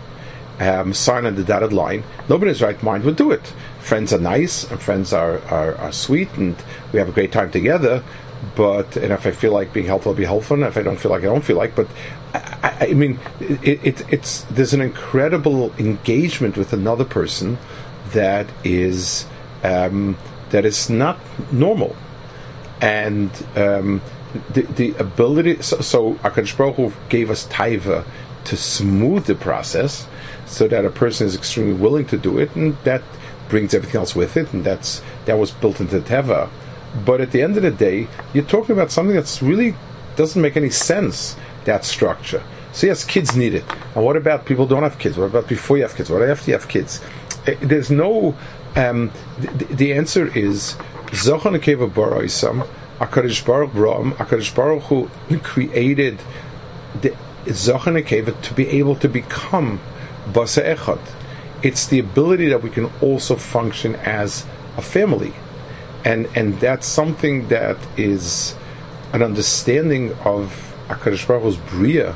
Um, 0.61 0.93
sign 0.93 1.25
on 1.25 1.37
the 1.37 1.45
dotted 1.45 1.73
line. 1.73 2.03
Nobody 2.29 2.51
in 2.51 2.55
his 2.55 2.63
right 2.63 2.81
mind 2.83 3.05
would 3.05 3.17
do 3.17 3.31
it. 3.31 3.53
Friends 3.81 4.13
are 4.13 4.19
nice, 4.19 4.69
and 4.69 4.81
friends 4.81 5.13
are, 5.13 5.39
are, 5.47 5.77
are 5.77 5.93
sweet, 5.93 6.29
and 6.35 6.57
we 6.93 6.99
have 6.99 7.09
a 7.09 7.13
great 7.13 7.33
time 7.33 7.51
together 7.51 8.03
but 8.55 8.97
and 8.97 9.13
if 9.13 9.27
I 9.27 9.31
feel 9.31 9.53
like 9.53 9.73
being 9.73 9.87
helpful, 9.87 10.13
I'll 10.13 10.19
be 10.19 10.25
helpful. 10.25 10.57
And 10.57 10.65
if 10.65 10.77
I 10.77 10.83
don't 10.83 10.99
feel 10.99 11.11
like 11.11 11.23
I 11.23 11.27
don't 11.27 11.45
feel 11.45 11.57
like, 11.57 11.75
but 11.75 11.89
I, 12.35 12.89
I 12.91 12.95
mean, 12.95 13.19
it, 13.41 13.85
it, 13.85 14.13
it's 14.13 14.43
there's 14.43 14.75
an 14.75 14.81
incredible 14.81 15.73
engagement 15.79 16.57
with 16.57 16.73
another 16.73 17.05
person 17.05 17.59
that 18.13 18.47
is 18.65 19.27
um, 19.63 20.17
that 20.51 20.65
is 20.65 20.89
not 20.91 21.19
normal, 21.53 21.97
and 22.81 23.31
um, 23.57 24.01
the 24.53 24.63
the 24.63 24.95
ability. 24.99 25.63
So, 25.63 25.81
so 25.81 26.13
Hu 26.15 26.93
gave 27.09 27.31
us 27.31 27.47
taiva 27.49 28.05
to 28.45 28.57
smooth 28.57 29.27
the 29.27 29.35
process, 29.35 30.07
so 30.47 30.69
that 30.69 30.85
a 30.85 30.91
person 30.91 31.27
is 31.27 31.37
extremely 31.37 31.75
willing 31.75 32.07
to 32.07 32.17
do 32.17 32.39
it, 32.39 32.55
and 32.57 32.77
that 32.85 33.03
brings 33.49 33.75
everything 33.75 33.99
else 33.99 34.15
with 34.15 34.37
it, 34.37 34.53
and 34.53 34.65
that's 34.65 35.03
that 35.27 35.39
was 35.39 35.51
built 35.51 35.81
into 35.81 36.01
teva. 36.01 36.49
But 37.05 37.21
at 37.21 37.33
the 37.33 37.43
end 37.43 37.57
of 37.57 37.63
the 37.63 37.71
day, 37.71 38.09
you're 38.33 38.45
talking 38.45 38.73
about 38.73 38.91
something 38.91 39.15
that's 39.15 39.43
really 39.43 39.75
doesn't 40.17 40.41
make 40.41 40.57
any 40.57 40.71
sense. 40.71 41.37
That 41.65 41.85
structure. 41.85 42.43
So 42.73 42.87
yes, 42.87 43.05
kids 43.05 43.37
need 43.37 43.55
it. 43.55 43.65
And 43.95 44.05
what 44.05 44.17
about 44.17 44.47
people 44.47 44.67
don't 44.67 44.83
have 44.83 44.99
kids? 44.99 45.19
What 45.19 45.27
about 45.27 45.49
before 45.49 45.77
you 45.77 45.83
have 45.83 45.95
kids? 45.95 46.11
What 46.11 46.23
after 46.23 46.51
you 46.51 46.57
have 46.57 46.69
kids? 46.69 47.01
Eh, 47.47 47.57
there's 47.61 47.91
no. 47.91 48.37
Um, 48.77 49.11
the, 49.39 49.93
answer 49.93 50.29
is 50.39 50.77
Zochon 51.11 51.59
Akeva 51.59 51.91
Baroisam, 51.91 52.67
Akarish 52.99 53.45
Baruch 53.45 53.73
Brom, 53.73 54.13
Akarish 54.15 54.55
Baruch 54.55 54.83
who 54.85 55.09
created 55.39 56.19
the 57.01 57.11
Zochon 57.47 58.03
Akeva 58.03 58.41
to 58.43 58.55
be 58.55 58.69
able 58.69 58.97
to 58.97 59.09
become 59.09 59.81
Basa 60.27 60.77
Echad. 60.77 61.01
It's 61.63 61.87
the 61.87 61.99
ability 61.99 62.49
that 62.49 62.63
we 62.63 62.71
can 62.71 62.91
also 63.01 63.37
function 63.37 63.95
as 63.97 64.47
a 64.77 64.83
family 64.83 65.33
and 66.05 66.29
and 66.35 66.59
that's 66.61 66.87
something 66.87 67.49
that 67.49 67.77
is 67.97 68.55
an 69.13 69.23
understanding 69.23 70.13
of 70.25 70.75
Hakadosh 70.89 71.27
Baruch 71.27 71.43
Hu's 71.43 71.57
bria 71.57 72.15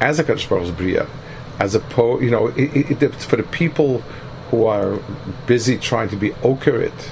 as 0.00 0.18
a 0.18 0.24
Hakadosh 0.24 0.48
Baruch 0.48 0.64
Hu's 0.64 0.74
bria, 0.74 1.06
as 1.58 1.74
a 1.74 1.80
po, 1.80 2.20
you 2.20 2.30
know, 2.30 2.48
it, 2.48 3.02
it, 3.02 3.14
for 3.14 3.36
the 3.36 3.42
people 3.44 3.98
who 4.50 4.66
are 4.66 4.98
busy 5.46 5.76
trying 5.78 6.08
to 6.08 6.16
be 6.16 6.30
okerit 6.42 7.10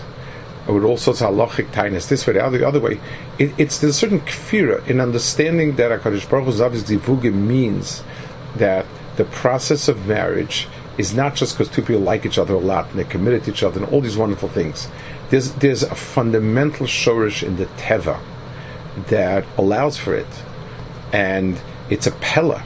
with 0.68 0.84
all 0.84 0.96
sorts 0.96 1.22
of 1.22 1.30
halachic 1.30 1.72
tightness, 1.72 2.06
this 2.06 2.26
way, 2.26 2.34
the 2.34 2.44
other, 2.44 2.58
the 2.58 2.68
other 2.68 2.80
way. 2.80 3.00
It, 3.38 3.54
it's 3.58 3.78
there's 3.78 3.96
a 3.96 3.98
certain 3.98 4.20
kfira 4.20 4.86
in 4.86 5.00
understanding 5.00 5.76
that 5.76 5.90
Hakadosh 5.90 6.28
Baruch 6.28 6.46
Hu's 6.46 6.60
obviously 6.60 7.30
means 7.30 8.02
that 8.56 8.86
the 9.16 9.24
process 9.24 9.88
of 9.88 10.06
marriage 10.06 10.68
is 10.98 11.14
not 11.14 11.34
just 11.34 11.56
because 11.56 11.72
two 11.72 11.82
people 11.82 12.02
like 12.02 12.26
each 12.26 12.38
other 12.38 12.54
a 12.54 12.58
lot 12.58 12.90
and 12.90 12.98
they're 12.98 13.06
committed 13.06 13.44
to 13.44 13.50
each 13.52 13.62
other 13.62 13.82
and 13.82 13.92
all 13.92 14.00
these 14.00 14.16
wonderful 14.16 14.48
things. 14.48 14.88
There's 15.30 15.52
there's 15.54 15.82
a 15.82 15.94
fundamental 15.94 16.86
shorish 16.86 17.42
in 17.42 17.56
the 17.56 17.66
teva 17.66 18.20
that 19.08 19.44
allows 19.56 19.96
for 19.96 20.14
it, 20.14 20.26
and 21.12 21.60
it's 21.88 22.06
a 22.06 22.12
pella. 22.12 22.62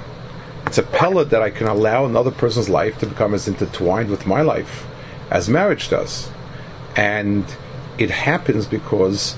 It's 0.67 0.79
a 0.79 0.83
pella 0.83 1.25
that 1.27 1.43
I 1.43 1.51
can 1.51 1.67
allow 1.67 2.07
another 2.07 2.31
person's 2.31 2.69
life 2.69 2.99
to 3.01 3.07
become 3.07 3.35
as 3.35 3.47
intertwined 3.47 4.11
with 4.11 4.27
my 4.27 4.43
life 4.43 4.87
as 5.31 5.49
marriage 5.49 5.89
does, 5.89 6.31
and 6.97 7.45
it 7.99 8.11
happens 8.11 8.67
because 8.67 9.37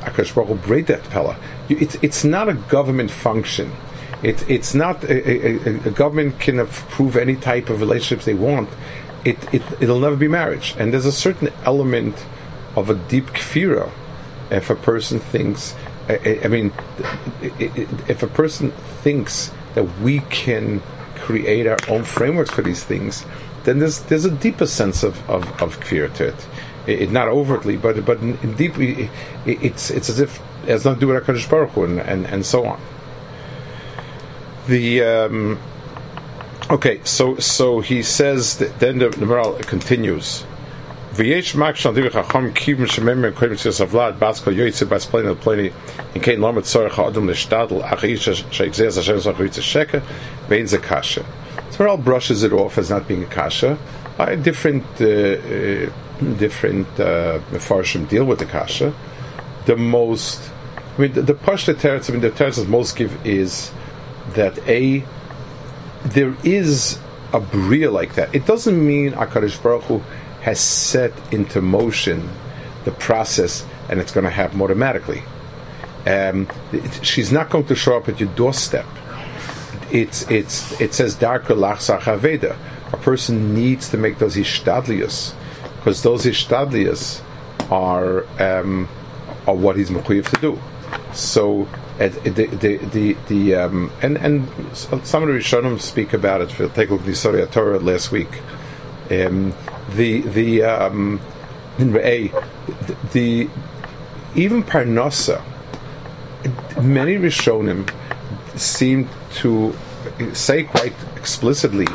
Akash 0.00 0.34
Baruch 0.34 0.58
Hu 0.60 0.82
that 0.82 1.04
pella. 1.10 1.36
It's 1.68 1.96
it's 2.02 2.24
not 2.24 2.48
a 2.48 2.54
government 2.54 3.10
function. 3.10 3.72
It, 4.22 4.48
it's 4.50 4.74
not 4.74 5.04
a, 5.04 5.30
a, 5.30 5.88
a, 5.88 5.90
government 5.92 6.40
can 6.40 6.58
approve 6.58 7.16
any 7.16 7.36
type 7.36 7.70
of 7.70 7.78
relationships 7.78 8.24
they 8.24 8.34
want. 8.34 8.68
It, 9.24 9.36
it 9.54 9.62
it'll 9.80 10.00
never 10.00 10.16
be 10.16 10.26
marriage, 10.26 10.74
and 10.78 10.92
there's 10.92 11.06
a 11.06 11.12
certain 11.12 11.50
element 11.64 12.16
of 12.74 12.90
a 12.90 12.94
deep 12.94 13.26
kfira 13.26 13.90
if 14.50 14.70
a 14.70 14.74
person 14.74 15.20
thinks 15.20 15.74
I, 16.08 16.40
I 16.44 16.48
mean 16.48 16.72
if 17.42 18.22
a 18.22 18.26
person 18.26 18.70
thinks 19.02 19.52
that 19.74 19.84
we 20.00 20.20
can 20.30 20.80
create 21.16 21.66
our 21.66 21.78
own 21.88 22.04
frameworks 22.04 22.50
for 22.50 22.62
these 22.62 22.82
things 22.82 23.24
then 23.64 23.80
there's 23.80 24.00
there's 24.04 24.24
a 24.24 24.30
deeper 24.30 24.66
sense 24.66 25.02
of, 25.02 25.28
of, 25.28 25.44
of 25.60 25.78
to 25.84 26.28
it. 26.28 26.46
It, 26.88 27.10
not 27.10 27.28
overtly 27.28 27.76
but 27.76 28.04
but 28.04 28.18
deeply 28.56 29.10
it, 29.44 29.62
it's 29.62 29.90
it's 29.90 30.08
as 30.08 30.20
if 30.20 30.40
it 30.64 30.70
has 30.70 30.84
nothing 30.84 31.00
to 31.00 31.06
do 31.06 31.12
with 31.12 31.24
HaKadosh 31.24 31.50
Baruch 31.50 31.70
Hu 31.70 31.84
and, 31.84 32.00
and, 32.00 32.26
and 32.26 32.46
so 32.46 32.64
on 32.66 32.80
the 34.66 35.02
um, 35.02 35.58
okay 36.70 37.00
so 37.04 37.36
so 37.36 37.80
he 37.80 38.02
says 38.02 38.58
that 38.58 38.78
then 38.80 38.98
the, 38.98 39.10
the 39.10 39.26
Maharal 39.26 39.60
continues 39.66 40.44
divi 41.18 41.42
chacham 41.42 42.52
kivim 42.54 42.86
shemem 42.86 43.18
men 43.18 43.32
koyim 43.32 43.52
tzis 43.52 43.84
avlad 43.84 44.18
baskal 44.18 44.54
yoytze 44.54 44.88
bas 44.88 45.06
pleni 45.06 45.34
pleni 45.34 45.72
in 46.14 46.20
kein 46.20 46.38
lomet 46.38 46.64
tzorach 46.64 46.92
ha'adam 46.92 47.26
leshtadl 47.26 47.82
achish 47.90 48.28
sheikzez 48.50 48.96
Hashem 48.96 49.20
zach 49.20 49.36
yoytze 49.36 49.62
sheka 49.62 50.02
vein 50.48 50.66
ze 50.66 50.78
kasha. 50.78 51.24
So 51.70 51.96
brushes 51.96 52.42
it 52.42 52.52
off 52.52 52.78
as 52.78 52.90
not 52.90 53.06
being 53.08 53.24
a 53.24 53.26
kasha. 53.26 53.78
Different 54.42 54.84
uh, 55.00 55.06
uh, 55.06 55.90
different 56.18 56.88
uh, 57.00 57.38
deal 58.08 58.24
with 58.24 58.38
the 58.38 58.46
kasha. 58.46 58.94
The 59.66 59.76
most, 59.76 60.50
I 60.96 61.02
mean, 61.02 61.12
the, 61.12 61.22
the 61.22 61.34
pashta 61.34 61.74
teretz, 61.74 62.08
I 62.08 62.12
mean, 62.12 62.22
the 62.22 62.30
teretz 62.30 62.66
most 62.66 62.96
give 62.96 63.26
is 63.26 63.70
that 64.34 64.58
a 64.68 65.04
there 66.04 66.34
is 66.44 66.98
a 67.32 67.40
bria 67.40 67.90
like 67.90 68.14
that. 68.14 68.34
It 68.34 68.46
doesn't 68.46 68.86
mean 68.86 69.12
Akadosh 69.12 69.62
Baruch 69.62 69.82
Hu 69.84 69.98
has 70.42 70.60
set 70.60 71.12
into 71.32 71.60
motion 71.60 72.28
the 72.84 72.92
process 72.92 73.66
and 73.88 74.00
it's 74.00 74.12
going 74.12 74.24
to 74.24 74.30
happen 74.30 74.60
automatically. 74.62 75.22
Um, 76.06 76.48
it, 76.72 77.04
she's 77.04 77.32
not 77.32 77.50
going 77.50 77.66
to 77.66 77.74
show 77.74 77.96
up 77.96 78.08
at 78.08 78.20
your 78.20 78.30
doorstep. 78.30 78.86
It's 79.90 80.30
it's 80.30 80.78
it 80.80 80.94
says 80.94 81.14
darker 81.14 81.54
lachsach 81.54 82.02
aveda. 82.02 82.56
A 82.92 82.96
person 82.96 83.54
needs 83.54 83.90
to 83.90 83.96
make 83.96 84.18
those 84.18 84.36
ishtadlius 84.36 85.34
because 85.78 86.02
those 86.02 86.24
ishtadlius 86.24 87.22
are 87.70 88.26
um, 88.40 88.88
are 89.46 89.54
what 89.54 89.76
he's 89.76 89.90
mechuyev 89.90 90.28
to 90.30 90.40
do. 90.40 90.60
So 91.12 91.68
the 91.98 92.46
the 92.46 92.76
the, 92.76 93.16
the 93.28 93.54
um, 93.54 93.90
and 94.02 94.16
and 94.18 94.48
some 94.76 95.22
of 95.22 95.28
the 95.28 95.34
Rishonim 95.34 95.80
speak 95.80 96.12
about 96.12 96.40
it. 96.40 96.52
For 96.52 96.68
take 96.68 96.90
a 96.90 96.92
look 96.92 97.00
at 97.02 97.06
the 97.06 97.14
Sorry 97.14 97.44
Torah 97.46 97.78
last 97.78 98.12
week. 98.12 98.40
Um, 99.10 99.54
the 99.94 100.20
the 100.20 100.62
um, 100.64 101.20
the, 101.78 102.32
the 103.12 103.48
even 104.34 104.62
Parnasa, 104.62 105.42
many 106.82 107.16
Rishonim 107.16 107.90
seem 108.56 109.08
to 109.36 109.74
say 110.32 110.64
quite 110.64 110.94
explicitly 111.16 111.86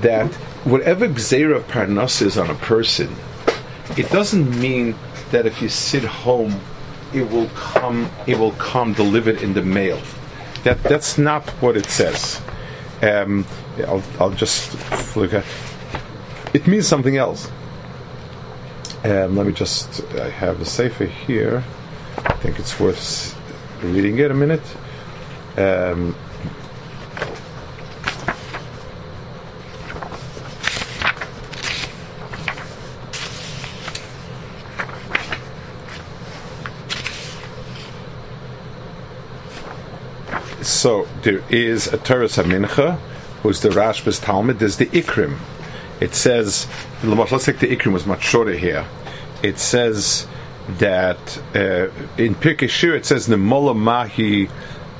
that 0.00 0.32
whatever 0.66 1.08
gzera 1.08 1.56
of 1.56 1.66
Parnasa 1.68 2.22
is 2.22 2.36
on 2.36 2.50
a 2.50 2.54
person, 2.56 3.14
it 3.96 4.10
doesn't 4.10 4.60
mean 4.60 4.96
that 5.30 5.46
if 5.46 5.62
you 5.62 5.68
sit 5.68 6.04
home 6.04 6.60
it 7.14 7.30
will 7.30 7.48
come 7.48 8.10
it 8.26 8.38
will 8.38 8.52
come 8.52 8.92
delivered 8.92 9.42
in 9.42 9.54
the 9.54 9.62
mail. 9.62 10.00
That 10.64 10.82
that's 10.82 11.18
not 11.18 11.48
what 11.62 11.76
it 11.76 11.86
says. 11.86 12.40
Um, 13.02 13.46
I'll, 13.86 14.02
I'll 14.18 14.30
just 14.30 14.74
look 15.16 15.32
at. 15.32 15.44
It 16.52 16.66
means 16.66 16.88
something 16.88 17.16
else. 17.16 17.50
Um, 19.04 19.36
let 19.36 19.46
me 19.46 19.52
just. 19.52 20.02
I 20.14 20.30
have 20.30 20.60
a 20.60 20.64
sefer 20.64 21.04
here. 21.04 21.62
I 22.18 22.32
think 22.34 22.58
it's 22.58 22.80
worth 22.80 23.38
reading 23.82 24.18
it 24.18 24.30
a 24.30 24.34
minute. 24.34 24.64
Um, 25.56 26.16
So 40.86 41.08
there 41.22 41.42
is 41.50 41.88
a 41.88 41.98
Torah 41.98 42.28
Mincha, 42.28 42.96
who's 43.42 43.60
the 43.60 43.70
Rashba's 43.70 44.20
Talmud. 44.20 44.60
There's 44.60 44.76
the 44.76 44.86
Ikrim. 44.86 45.36
It 46.00 46.14
says, 46.14 46.68
let's 47.02 47.44
take 47.44 47.58
the 47.58 47.76
Ikrim 47.76 47.92
was 47.92 48.06
much 48.06 48.22
shorter 48.22 48.52
here. 48.52 48.86
It 49.42 49.58
says 49.58 50.28
that 50.78 51.38
uh, 51.56 51.90
in 52.16 52.36
Pirkei 52.36 52.68
Shir 52.68 52.94
it 52.94 53.04
says 53.04 53.26
the 53.26 53.34
Nemola 53.34 53.76
Mahi 53.76 54.46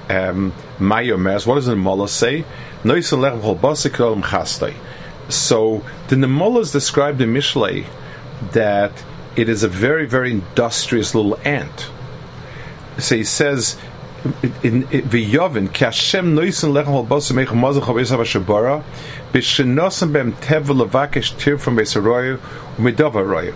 um, 0.08 0.52
Mayomers. 0.80 1.46
What 1.46 1.54
does 1.54 1.66
the 1.66 1.76
Nemola 1.76 2.08
say? 2.08 2.44
So 5.28 5.84
the 6.08 6.16
Nemola 6.16 6.60
is 6.62 6.72
described 6.72 7.20
in 7.20 7.32
Mishlei 7.32 7.86
that 8.54 9.04
it 9.36 9.48
is 9.48 9.62
a 9.62 9.68
very, 9.68 10.06
very 10.06 10.32
industrious 10.32 11.14
little 11.14 11.38
ant. 11.44 11.90
So 12.98 13.14
he 13.14 13.22
says 13.22 13.76
in 14.62 14.84
v'yovin 14.84 15.72
ki 15.72 15.84
Hashem 15.84 16.34
noisen 16.34 16.72
lechem 16.72 16.86
hol 16.86 17.06
bosu 17.06 17.32
meich 17.32 17.48
mazal 17.48 17.82
chav 17.82 18.00
esav 18.00 18.18
ha-shabara 18.18 18.82
b'shenosim 19.32 20.12
b'em 20.12 20.32
tev 20.32 20.64
levakesh 20.64 21.38
tir 21.38 21.58
from 21.58 21.76
Besaroyu 21.76 22.38
u'midava 22.78 23.24
royu 23.24 23.54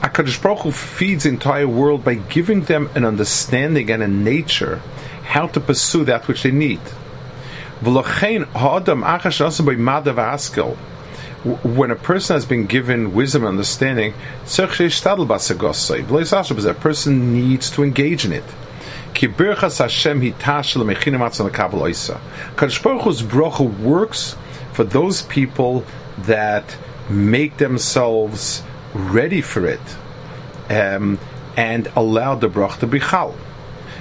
HaKadosh 0.00 0.40
Baruch 0.40 0.60
Hu 0.60 0.70
feeds 0.70 1.24
the 1.24 1.30
entire 1.30 1.66
world 1.66 2.04
by 2.04 2.14
giving 2.14 2.62
them 2.62 2.88
an 2.94 3.04
understanding 3.04 3.90
and 3.90 4.00
a 4.00 4.06
nature 4.06 4.80
how 5.24 5.48
to 5.48 5.58
pursue 5.58 6.04
that 6.04 6.28
which 6.28 6.44
they 6.44 6.52
need. 6.52 6.78
When 7.80 7.96
a 11.90 11.96
person 11.96 12.34
has 12.34 12.46
been 12.46 12.66
given 12.66 13.12
wisdom 13.12 13.42
and 13.42 13.48
understanding, 13.50 14.14
a 14.58 14.66
person 16.74 17.32
needs 17.32 17.70
to 17.70 17.82
engage 17.82 18.24
in 18.24 18.32
it. 18.32 18.44
Kibirchas 19.18 19.78
Hashem 19.78 20.20
hitash 20.20 20.76
lemechinim 20.76 21.18
atzon 21.18 21.50
lekabel 21.50 21.80
oisa. 21.80 22.20
Kadosh 22.54 22.80
Baruch 22.80 23.02
Hu's 23.02 23.20
bracha 23.20 23.80
works 23.80 24.36
for 24.72 24.84
those 24.84 25.22
people 25.22 25.84
that 26.18 26.76
make 27.10 27.56
themselves 27.56 28.62
ready 28.94 29.40
for 29.40 29.66
it 29.66 29.80
um, 30.70 31.18
and 31.56 31.88
allow 31.96 32.36
the 32.36 32.48
bracha 32.48 32.78
to 32.78 32.86
be 32.86 33.00
chal. 33.00 33.34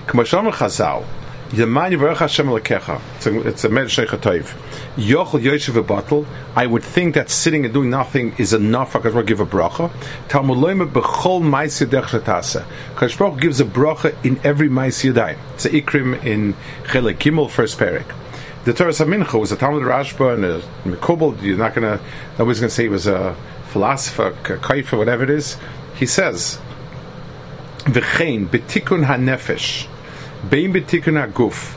K'moshomer 0.06 0.52
Chazal, 0.52 1.04
Yaman 1.52 1.94
Yivarech 1.94 2.18
Hashem 2.18 2.46
Lekecha. 2.46 3.02
It's 3.48 3.64
a 3.64 3.70
Medrash 3.70 4.06
Sheikhatoiv. 4.06 4.54
Yochel 4.98 5.42
Yoshev 5.42 5.82
Batel. 5.84 6.26
I 6.56 6.66
would 6.66 6.84
think 6.84 7.14
that 7.16 7.30
sitting 7.30 7.66
and 7.66 7.74
doing 7.74 7.90
nothing 7.90 8.34
is 8.38 8.52
enough 8.52 8.92
for 8.92 9.00
to 9.00 9.24
give 9.24 9.40
a 9.40 9.46
bracha. 9.46 9.92
Talmud 10.28 10.58
Loime 10.58 10.92
Bechol 10.92 11.42
Mais 11.42 11.80
Yedech 11.80 12.06
Shetasa. 12.06 13.40
Gives 13.40 13.62
a 13.62 13.66
bracha 13.66 14.16
in 14.26 14.40
every 14.44 14.70
Mais 14.70 15.02
Yedayim. 15.04 15.38
It's 15.54 15.66
a 15.66 15.70
Ikrim 15.70 16.24
in 16.26 16.56
Chelek 16.86 17.18
Gimel, 17.18 17.50
first 17.50 17.78
parak. 17.78 18.12
The 18.66 18.74
Torah 18.74 18.92
Samincha 18.92 19.40
was 19.40 19.52
a 19.52 19.56
Talmud 19.56 19.84
Rashba 19.84 20.34
and 20.34 20.44
a 20.44 20.62
Mekubal. 20.84 21.42
You're 21.42 21.58
not 21.58 21.76
gonna, 21.76 22.02
nobody's 22.38 22.60
gonna 22.60 22.70
say 22.70 22.84
he 22.84 22.90
was 22.90 23.08
a 23.08 23.36
philosopher, 23.68 24.28
a 24.28 24.58
kaifa, 24.58 24.98
whatever 24.98 25.24
it 25.24 25.30
is. 25.30 25.58
He 25.96 26.06
says, 26.06 26.60
V'chein 27.86 28.48
betikun 28.48 29.06
hanefesh 29.06 29.88
bein 30.50 30.74
betikun 30.74 31.16
aguf 31.16 31.32
sorach 31.32 31.36
betoirach 31.36 31.77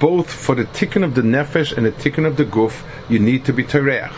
both 0.00 0.32
for 0.32 0.54
the 0.56 0.64
tikkun 0.64 1.04
of 1.04 1.14
the 1.14 1.22
nefesh 1.22 1.76
and 1.76 1.86
the 1.86 1.92
tikkun 1.92 2.26
of 2.26 2.36
the 2.36 2.44
guf 2.44 2.82
you 3.08 3.20
need 3.20 3.44
to 3.44 3.52
be 3.52 3.62
toreach 3.62 4.12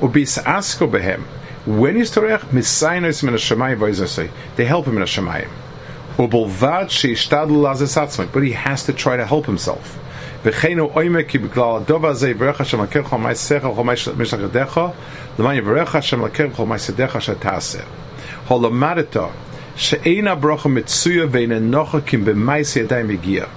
ubis 0.00 0.42
asko 0.44 0.90
behem 0.90 1.22
when 1.66 1.96
is 1.98 2.10
toreach 2.10 2.40
misainos 2.52 3.22
min 3.22 3.34
hashamayim 3.34 3.78
v'izasei 3.78 4.30
they 4.56 4.64
help 4.64 4.86
him 4.86 4.96
in 4.96 5.02
hashamayim 5.02 5.50
ubulvad 6.16 6.86
sheishtad 6.86 7.48
lazasatzmak 7.50 8.32
but 8.32 8.42
he 8.42 8.52
has 8.52 8.84
to 8.84 8.92
try 8.92 9.16
to 9.16 9.26
help 9.26 9.44
himself 9.44 9.98
וכן 10.42 10.78
oime 10.80 11.24
ki 11.28 11.38
בגלל 11.38 11.76
הדוב 11.76 12.06
הזה 12.06 12.30
יברך 12.30 12.60
השם 12.60 12.82
לקר 12.82 13.02
כל 13.02 13.18
מי 13.18 13.34
שכל 13.34 13.74
כל 13.76 13.84
מי 13.84 13.92
משחרדך 14.16 14.80
למען 15.38 15.56
יברך 15.56 15.94
השם 15.96 16.24
לקר 16.24 16.46
כל 16.56 16.66
מי 16.66 16.78
שדך 16.78 17.16
שתעשה 17.20 17.78
holomarita 18.48 19.26
she'ena 19.79 20.35
bracha 20.35 20.69
mitzuya 20.69 21.27
ve'ena 21.27 21.59
nocha 21.61 22.05
kim 22.05 22.25
b'mais 22.25 22.75
yadai 22.75 23.05
megia. 23.07 23.49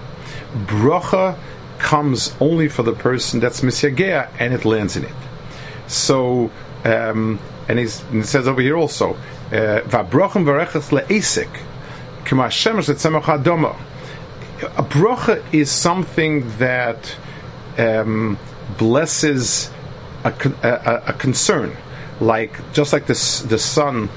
Bracha 0.67 1.37
comes 1.79 2.35
only 2.41 2.69
for 2.69 2.85
the 2.85 2.93
person 2.93 3.41
that's 3.41 3.61
misyagea 3.61 4.31
and 4.39 4.55
it 4.55 4.65
lands 4.65 4.97
in 4.97 5.05
it. 5.05 5.13
So, 5.89 6.51
um, 6.85 7.41
and, 7.69 7.79
and, 7.79 7.81
it 7.81 8.27
says 8.27 8.47
over 8.47 8.61
here 8.61 8.77
also, 8.77 9.15
uh, 9.15 9.83
va'brachim 9.83 10.45
v'rechas 10.45 10.93
le'esik 10.93 11.51
k'ma 12.25 12.47
shemesh 12.47 12.89
le'tzemach 12.89 13.25
adoma. 13.25 13.77
A 14.79 14.83
bracha 14.85 15.43
is 15.53 15.73
something 15.73 16.49
that 16.59 17.17
um, 17.79 18.39
blesses 18.79 19.73
a, 20.23 20.33
a, 20.63 21.03
a, 21.09 21.13
concern, 21.15 21.77
like 22.21 22.73
just 22.73 22.93
like 22.93 23.07
the 23.07 23.47
the 23.49 23.59
sun 23.59 24.09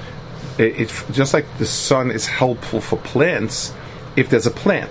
it, 0.58 1.04
just 1.12 1.34
like 1.34 1.46
the 1.58 1.66
sun 1.66 2.10
is 2.10 2.26
helpful 2.26 2.80
for 2.80 2.96
plants 2.98 3.72
if 4.16 4.30
there's 4.30 4.46
a 4.46 4.50
plant. 4.50 4.90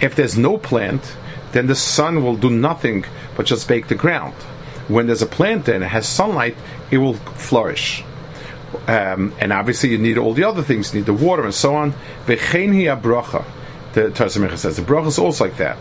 If 0.00 0.14
there's 0.14 0.36
no 0.36 0.58
plant, 0.58 1.16
then 1.52 1.66
the 1.66 1.74
sun 1.74 2.22
will 2.22 2.36
do 2.36 2.50
nothing 2.50 3.04
but 3.36 3.46
just 3.46 3.68
bake 3.68 3.88
the 3.88 3.94
ground. 3.94 4.34
When 4.88 5.06
there's 5.06 5.22
a 5.22 5.26
plant 5.26 5.68
and 5.68 5.82
it 5.82 5.88
has 5.88 6.08
sunlight, 6.08 6.56
it 6.90 6.98
will 6.98 7.14
flourish. 7.14 8.04
Um, 8.86 9.34
and 9.40 9.52
obviously, 9.52 9.90
you 9.90 9.98
need 9.98 10.18
all 10.18 10.34
the 10.34 10.44
other 10.44 10.62
things, 10.62 10.92
you 10.92 11.00
need 11.00 11.06
the 11.06 11.14
water 11.14 11.44
and 11.44 11.54
so 11.54 11.74
on. 11.74 11.94
Bracha. 12.26 13.44
The 13.92 14.08
Tarsamecha 14.10 14.58
says 14.58 14.76
the 14.76 14.82
bracha 14.82 15.06
is 15.08 15.18
also 15.18 15.44
like 15.44 15.56
that. 15.56 15.78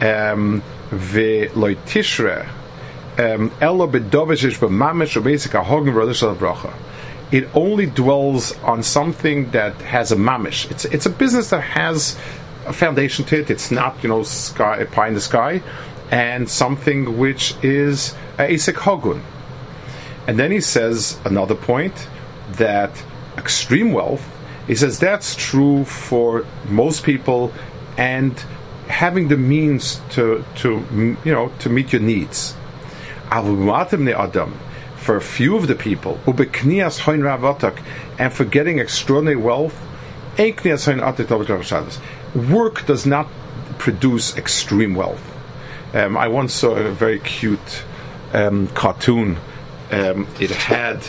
Um. 0.00 0.62
Um, 3.18 3.50
bracha 6.34 6.72
it 7.30 7.48
only 7.54 7.86
dwells 7.86 8.56
on 8.58 8.82
something 8.82 9.50
that 9.50 9.74
has 9.82 10.12
a 10.12 10.16
mamish. 10.16 10.70
It's 10.70 10.84
it's 10.86 11.06
a 11.06 11.10
business 11.10 11.50
that 11.50 11.60
has 11.60 12.18
a 12.66 12.72
foundation 12.72 13.24
to 13.26 13.40
it. 13.40 13.50
It's 13.50 13.70
not 13.70 14.02
you 14.02 14.08
know 14.08 14.22
sky 14.22 14.84
pie 14.84 15.08
in 15.08 15.14
the 15.14 15.20
sky, 15.20 15.62
and 16.10 16.48
something 16.48 17.18
which 17.18 17.54
is 17.62 18.14
a 18.38 18.54
asik 18.54 18.76
hogun. 18.76 19.22
And 20.26 20.38
then 20.38 20.50
he 20.50 20.60
says 20.60 21.18
another 21.24 21.54
point 21.54 22.08
that 22.52 22.92
extreme 23.36 23.92
wealth. 23.92 24.26
He 24.66 24.74
says 24.74 24.98
that's 24.98 25.34
true 25.34 25.84
for 25.84 26.46
most 26.68 27.04
people, 27.04 27.52
and 27.96 28.38
having 28.88 29.28
the 29.28 29.36
means 29.36 30.00
to 30.10 30.44
to 30.56 30.84
you 31.24 31.32
know 31.32 31.52
to 31.58 31.68
meet 31.68 31.92
your 31.92 32.02
needs. 32.02 32.54
Adam 33.30 34.58
for 35.08 35.16
a 35.16 35.22
few 35.22 35.56
of 35.56 35.66
the 35.68 35.74
people, 35.74 36.20
and 38.18 38.30
for 38.30 38.44
getting 38.44 38.78
extraordinary 38.78 39.36
wealth, 39.36 39.74
work 42.34 42.84
does 42.84 43.06
not 43.06 43.26
produce 43.78 44.36
extreme 44.36 44.94
wealth. 44.94 45.24
Um, 45.94 46.14
I 46.18 46.28
once 46.28 46.52
saw 46.52 46.74
a 46.74 46.90
very 46.90 47.20
cute 47.20 47.84
um, 48.34 48.66
cartoon. 48.68 49.38
Um, 49.90 50.26
it 50.38 50.50
had 50.50 51.02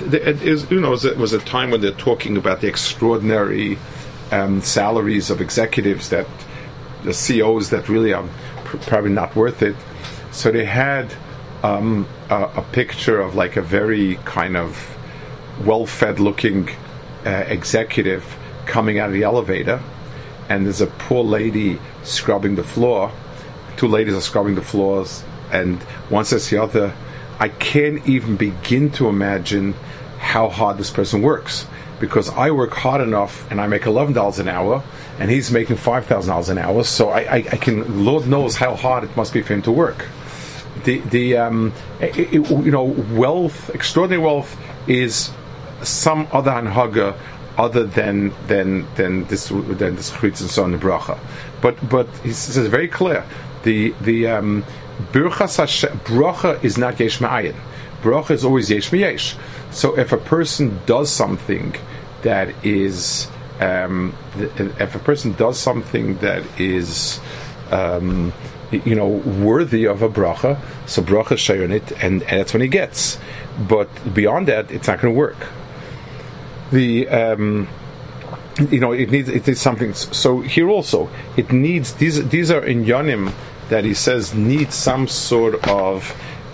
it 0.00 0.40
is, 0.42 0.70
you 0.70 0.80
know, 0.80 0.92
it 0.92 1.16
was 1.16 1.32
a 1.32 1.40
time 1.40 1.72
when 1.72 1.80
they're 1.80 1.90
talking 1.90 2.36
about 2.36 2.60
the 2.60 2.68
extraordinary 2.68 3.76
um, 4.30 4.62
salaries 4.62 5.30
of 5.30 5.40
executives 5.40 6.10
that 6.10 6.28
the 7.02 7.12
CEOs 7.12 7.70
that 7.70 7.88
really 7.88 8.12
are 8.12 8.24
pr- 8.62 8.76
probably 8.76 9.10
not 9.10 9.34
worth 9.34 9.62
it. 9.62 9.74
So 10.30 10.52
they 10.52 10.64
had 10.64 11.12
um, 11.62 12.08
a, 12.28 12.44
a, 12.56 12.62
picture 12.72 13.20
of 13.20 13.34
like 13.34 13.56
a 13.56 13.62
very 13.62 14.16
kind 14.24 14.56
of 14.56 14.96
well-fed 15.64 16.18
looking 16.18 16.68
uh, 17.24 17.44
executive 17.46 18.36
coming 18.66 18.98
out 18.98 19.08
of 19.08 19.14
the 19.14 19.22
elevator, 19.22 19.80
and 20.48 20.66
there's 20.66 20.80
a 20.80 20.86
poor 20.86 21.22
lady 21.22 21.78
scrubbing 22.02 22.56
the 22.56 22.64
floor. 22.64 23.12
Two 23.76 23.88
ladies 23.88 24.14
are 24.14 24.20
scrubbing 24.20 24.54
the 24.54 24.62
floors, 24.62 25.22
and 25.52 25.80
one 26.08 26.24
says 26.24 26.48
the 26.50 26.58
other, 26.58 26.94
"I 27.38 27.48
can't 27.48 28.06
even 28.08 28.36
begin 28.36 28.90
to 28.92 29.08
imagine 29.08 29.74
how 30.18 30.48
hard 30.48 30.78
this 30.78 30.90
person 30.90 31.22
works." 31.22 31.66
Because 32.00 32.28
I 32.30 32.50
work 32.50 32.72
hard 32.72 33.00
enough 33.00 33.48
and 33.48 33.60
I 33.60 33.68
make 33.68 33.86
eleven 33.86 34.12
dollars 34.12 34.40
an 34.40 34.48
hour, 34.48 34.82
and 35.20 35.30
he's 35.30 35.52
making 35.52 35.76
five 35.76 36.06
thousand 36.06 36.30
dollars 36.30 36.48
an 36.48 36.58
hour. 36.58 36.82
So 36.82 37.10
I, 37.10 37.20
I, 37.20 37.36
I, 37.36 37.56
can, 37.56 38.04
Lord 38.04 38.26
knows 38.26 38.56
how 38.56 38.74
hard 38.74 39.04
it 39.04 39.16
must 39.16 39.32
be 39.32 39.42
for 39.42 39.54
him 39.54 39.62
to 39.62 39.70
work. 39.70 40.06
The 40.84 40.98
the 40.98 41.36
um, 41.36 41.72
it, 42.00 42.18
it, 42.18 42.50
you 42.50 42.70
know 42.70 42.84
wealth, 42.84 43.70
extraordinary 43.74 44.22
wealth, 44.22 44.56
is 44.86 45.30
some 45.82 46.28
other 46.32 46.50
anhaga 46.50 47.16
other 47.58 47.84
than 47.84 48.32
than 48.46 48.86
than 48.94 49.24
this 49.26 49.48
than 49.48 49.96
this 49.96 50.10
chritz 50.10 50.40
and 50.40 50.50
so 50.50 50.64
on 50.64 50.72
the 50.72 50.78
bracha. 50.78 51.18
But 51.60 51.76
but 51.88 52.08
he 52.22 52.32
says 52.32 52.66
very 52.68 52.88
clear 52.88 53.24
the 53.62 53.94
the 54.00 54.28
um, 54.28 54.64
bracha 55.12 56.64
is 56.64 56.78
not 56.78 56.98
yesh 56.98 57.18
ma'ayin. 57.18 57.56
Bracha 58.02 58.30
is 58.32 58.44
always 58.44 58.70
yesh 58.70 58.92
yesh. 58.92 59.36
So 59.70 59.98
if 59.98 60.12
a 60.12 60.18
person 60.18 60.80
does 60.86 61.10
something 61.10 61.74
that 62.22 62.54
is 62.64 63.28
um, 63.60 64.14
if 64.36 64.94
a 64.94 64.98
person 64.98 65.32
does 65.34 65.58
something 65.58 66.16
that 66.18 66.42
is 66.58 67.20
um, 67.70 68.32
you 68.72 68.94
know 68.94 69.08
worthy 69.08 69.86
of 69.86 70.02
a 70.02 70.08
bracha, 70.08 70.58
so 70.86 71.02
bracha 71.02 71.36
shayon 71.36 71.70
it, 71.72 71.92
and, 72.02 72.22
and 72.22 72.40
that's 72.40 72.52
when 72.52 72.62
he 72.62 72.68
gets. 72.68 73.18
But 73.68 73.88
beyond 74.14 74.48
that, 74.48 74.70
it's 74.70 74.88
not 74.88 75.00
going 75.00 75.12
to 75.12 75.18
work 75.18 75.36
the 76.72 77.06
um, 77.08 77.68
you 78.70 78.80
know 78.80 78.92
it 78.92 79.10
needs 79.10 79.28
it 79.28 79.46
needs 79.46 79.60
something. 79.60 79.94
So 79.94 80.40
here 80.40 80.68
also 80.68 81.08
it 81.36 81.52
needs 81.52 81.94
these 81.94 82.28
these 82.28 82.50
are 82.50 82.64
in 82.64 82.84
Yonim 82.84 83.32
that 83.68 83.84
he 83.84 83.94
says 83.94 84.34
need 84.34 84.72
some 84.72 85.06
sort 85.06 85.54
of 85.68 86.10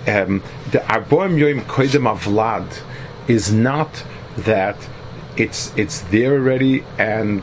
um, 0.07 0.42
the 0.72 0.78
Arboim 0.81 1.38
Yoim 1.38 1.62
Koidem 1.62 2.12
Avlad 2.12 2.83
is 3.28 3.52
not 3.52 4.04
that 4.37 4.76
it's 5.37 5.72
it's 5.76 6.00
there 6.02 6.35
already 6.35 6.85
and 6.98 7.42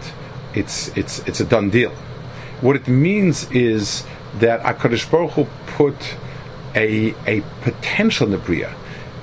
it's 0.53 0.89
it's 0.97 1.19
it's 1.19 1.39
a 1.39 1.45
done 1.45 1.69
deal. 1.69 1.93
What 2.61 2.75
it 2.75 2.87
means 2.87 3.49
is 3.51 4.03
that 4.39 4.61
Hakadosh 4.61 5.09
Baruch 5.09 5.31
Hu 5.31 5.47
put 5.67 6.15
a 6.73 7.13
a 7.25 7.41
potential 7.61 8.27
in 8.27 8.31
the 8.31 8.37
bria 8.37 8.75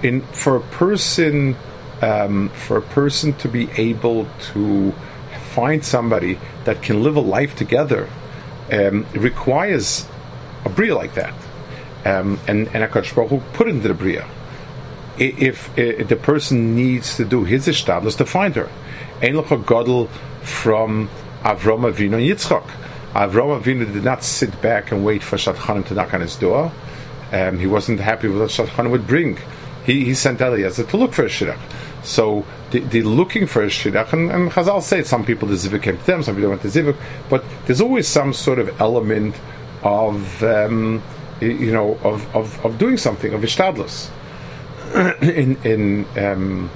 in 0.03 0.23
for 0.33 0.57
a 0.57 0.61
person 0.61 1.57
um, 2.01 2.49
for 2.51 2.77
a 2.77 2.83
person 2.83 3.33
to 3.35 3.49
be 3.49 3.69
able 3.77 4.27
to 4.53 4.93
find 5.53 5.85
somebody 5.85 6.39
that 6.65 6.83
can 6.83 7.03
live 7.03 7.17
a 7.17 7.21
life 7.21 7.55
together 7.57 8.09
um, 8.73 9.07
requires 9.13 10.07
a 10.65 10.69
bria 10.69 10.95
like 10.95 11.15
that. 11.15 11.35
Um, 12.05 12.41
and 12.49 12.67
and 12.69 12.91
Akash 12.91 13.15
Baruch 13.15 13.31
Hu 13.31 13.41
put 13.53 13.69
into 13.69 13.89
the 13.89 13.95
bria. 13.95 14.27
If, 15.19 15.77
if, 15.79 16.09
the 16.09 16.17
person 16.17 16.75
needs 16.75 17.17
to 17.19 17.25
do 17.25 17.45
his 17.45 17.69
ishtadlus 17.69 18.17
to 18.17 18.25
find 18.25 18.57
her, 18.57 18.71
ein 19.21 19.35
godel 19.35 20.09
from 20.43 21.11
Avram 21.43 21.93
Avinu 21.93 22.19
Yitzchak. 22.19 22.65
Avram 23.15 23.61
Avinu 23.61 23.93
did 23.93 24.05
not 24.05 24.25
sit 24.25 24.61
back 24.63 24.91
and 24.91 25.05
wait 25.05 25.23
for 25.23 25.37
Shadchanim 25.37 25.87
to 25.89 25.95
knock 25.95 26.15
on 26.15 26.21
his 26.21 26.37
door. 26.37 26.73
Um, 27.31 27.59
he 27.59 27.67
wasn't 27.67 28.01
happy 28.01 28.29
with 28.29 28.41
what 28.41 28.51
Shadchanim 28.51 28.91
would 28.91 29.07
bring. 29.07 29.39
He, 29.85 30.05
he 30.05 30.15
sent 30.15 30.41
Eliezer 30.41 30.85
to 30.85 30.97
look 30.97 31.13
for 31.13 31.25
a 31.25 31.29
shidduch. 31.29 31.59
So 32.05 32.45
they're 32.71 33.03
looking 33.03 33.47
for 33.47 33.63
a 33.63 33.67
shidduch, 33.67 34.13
and, 34.13 34.31
and 34.31 34.51
Chazal 34.51 34.83
say 34.83 35.03
some 35.03 35.25
people 35.25 35.47
the 35.49 35.55
zivuk 35.55 35.83
came 35.83 35.99
to 35.99 36.07
them, 36.07 36.23
some 36.23 36.35
people 36.35 36.51
went 36.51 36.63
to 36.63 36.69
zivuk, 36.69 36.97
but 37.29 37.45
there's 37.67 37.81
always 37.81 38.09
some 38.09 38.33
sort 38.33 38.59
of 38.59 38.81
element 38.81 39.37
of 39.83 40.43
um, 40.43 41.03
you 41.41 41.73
know 41.73 41.99
of, 42.03 42.35
of, 42.35 42.65
of 42.65 42.79
doing 42.79 42.97
something 42.97 43.33
of 43.33 43.43
ishtadlus. 43.43 44.11
in 45.23 45.57
in 45.65 46.07
um, 46.19 46.71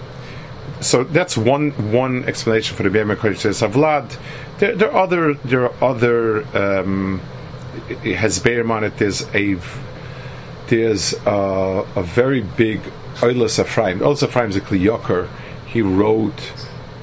so 0.81 1.05
that's 1.05 1.37
one 1.37 1.70
one 1.92 2.25
explanation 2.25 2.77
for 2.77 2.83
the 2.83 2.90
Be'er 2.90 3.35
says 3.35 3.62
Avlad. 3.62 4.16
There, 4.58 4.74
there 4.74 4.92
are 4.92 5.02
other 5.02 5.34
there 5.34 5.64
are 5.70 5.84
other 5.84 6.46
um, 6.56 7.20
has 8.02 8.38
Be'er 8.38 8.70
on 8.70 8.84
it. 8.84 8.96
There's 8.96 9.22
a 9.34 9.58
there's 10.68 11.12
a, 11.26 11.86
a 11.94 12.02
very 12.02 12.40
big 12.40 12.80
Oilas 13.16 13.60
Ephraim. 13.62 14.00
Oilas 14.00 14.22
Ephraim 14.22 14.50
is 14.50 14.56
a 14.56 14.60
Kli 14.60 14.80
Yakar. 14.80 15.28
He 15.66 15.82
wrote 15.82 16.52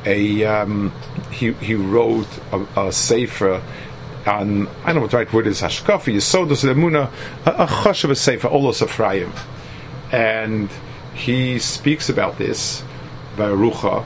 a 0.05 0.43
um, 0.45 0.91
he 1.31 1.53
he 1.53 1.75
wrote 1.75 2.27
a, 2.51 2.87
a 2.87 2.91
sefer 2.91 3.61
on 4.25 4.67
I 4.83 4.87
don't 4.87 4.95
know 4.95 5.01
what 5.01 5.11
the 5.11 5.17
right 5.17 5.33
word 5.33 5.47
is 5.47 5.61
Hashkafi 5.61 6.15
Yisodus 6.15 6.63
Lemuna 6.63 7.11
a, 7.45 7.63
a 7.63 7.67
Choshev 7.67 8.09
a 8.09 8.15
sefer 8.15 8.49
Olos 8.49 8.81
Ephraim, 8.81 9.31
and 10.11 10.69
he 11.13 11.59
speaks 11.59 12.09
about 12.09 12.37
this 12.37 12.83
by 13.37 13.49
Rucha, 13.49 14.05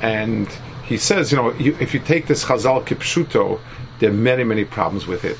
and 0.00 0.48
he 0.86 0.96
says 0.96 1.30
you 1.30 1.38
know 1.38 1.52
you, 1.54 1.76
if 1.80 1.94
you 1.94 2.00
take 2.00 2.26
this 2.26 2.44
Chazal 2.44 2.84
Kipshuto, 2.84 3.60
there 3.98 4.10
are 4.10 4.12
many 4.12 4.44
many 4.44 4.64
problems 4.64 5.06
with 5.06 5.24
it. 5.24 5.38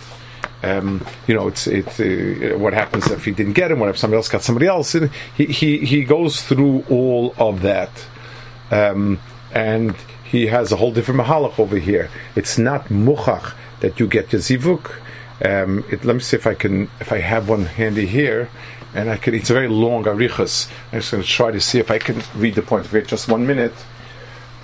Um, 0.65 1.07
you 1.27 1.35
know, 1.35 1.49
it's 1.49 1.67
it. 1.67 1.89
Uh, 2.01 2.57
what 2.57 2.73
happens 2.73 3.11
if 3.11 3.25
he 3.27 3.33
didn't 3.33 3.53
get 3.53 3.71
him? 3.71 3.81
What 3.81 3.91
if 3.91 3.99
somebody 3.99 4.17
else 4.17 4.29
got 4.29 4.43
somebody 4.43 4.67
else? 4.67 4.95
And 4.95 5.11
he 5.37 5.45
he 5.47 5.79
he 5.79 6.05
goes 6.05 6.43
through 6.43 6.85
all 6.89 7.35
of 7.37 7.61
that, 7.63 7.91
um, 8.71 9.21
and 9.53 9.95
he 10.25 10.47
has 10.47 10.73
a 10.73 10.77
whole 10.77 10.91
different 10.91 11.21
mahalach 11.21 11.59
over 11.59 11.77
here. 11.77 12.09
It's 12.35 12.57
not 12.57 12.87
muchach 12.87 13.55
that 13.81 14.01
you 14.01 14.07
get 14.07 14.31
the 14.31 14.39
zivuk. 14.39 14.91
Um, 15.45 15.85
it, 15.91 16.05
let 16.05 16.15
me 16.15 16.21
see 16.21 16.37
if 16.37 16.47
I 16.47 16.55
can 16.55 16.89
if 16.99 17.13
I 17.13 17.19
have 17.19 17.51
one 17.51 17.67
handy 17.67 18.07
here, 18.07 18.49
and 18.95 19.11
I 19.11 19.19
can. 19.19 19.35
It's 19.35 19.51
a 19.51 19.53
very 19.53 19.69
long 19.69 20.05
arichas. 20.05 20.71
I'm 20.93 21.01
just 21.01 21.13
going 21.13 21.23
to 21.23 21.29
try 21.29 21.51
to 21.51 21.61
see 21.61 21.79
if 21.79 21.91
I 21.91 21.99
can 21.99 22.23
read 22.35 22.55
the 22.55 22.63
point 22.63 22.87
of 22.87 22.95
it. 22.95 23.07
Just 23.07 23.29
one 23.29 23.47
minute. 23.47 23.75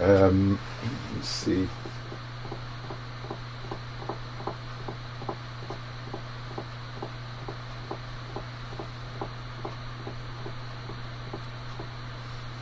Um, 0.01 0.59
let's 1.15 1.29
see. 1.29 1.69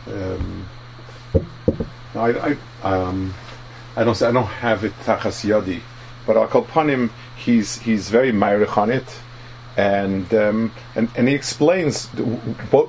Um, 0.08 0.68
I, 2.16 2.56
I, 2.82 2.82
um, 2.82 3.32
I 3.94 4.02
don't 4.02 4.20
I 4.20 4.32
don't 4.32 4.44
have 4.44 4.84
it 4.84 4.92
tachas 5.04 5.44
yadi, 5.44 5.80
but 6.26 6.36
I'll 6.36 6.48
call 6.48 6.64
him. 6.88 7.10
He's 7.36 7.78
he's 7.78 8.10
very 8.10 8.32
myrich 8.32 8.76
on 8.76 8.90
it, 8.90 9.06
and 9.78 10.34
um, 10.34 10.72
and 10.96 11.08
and 11.16 11.28
he 11.28 11.34
explains 11.34 12.08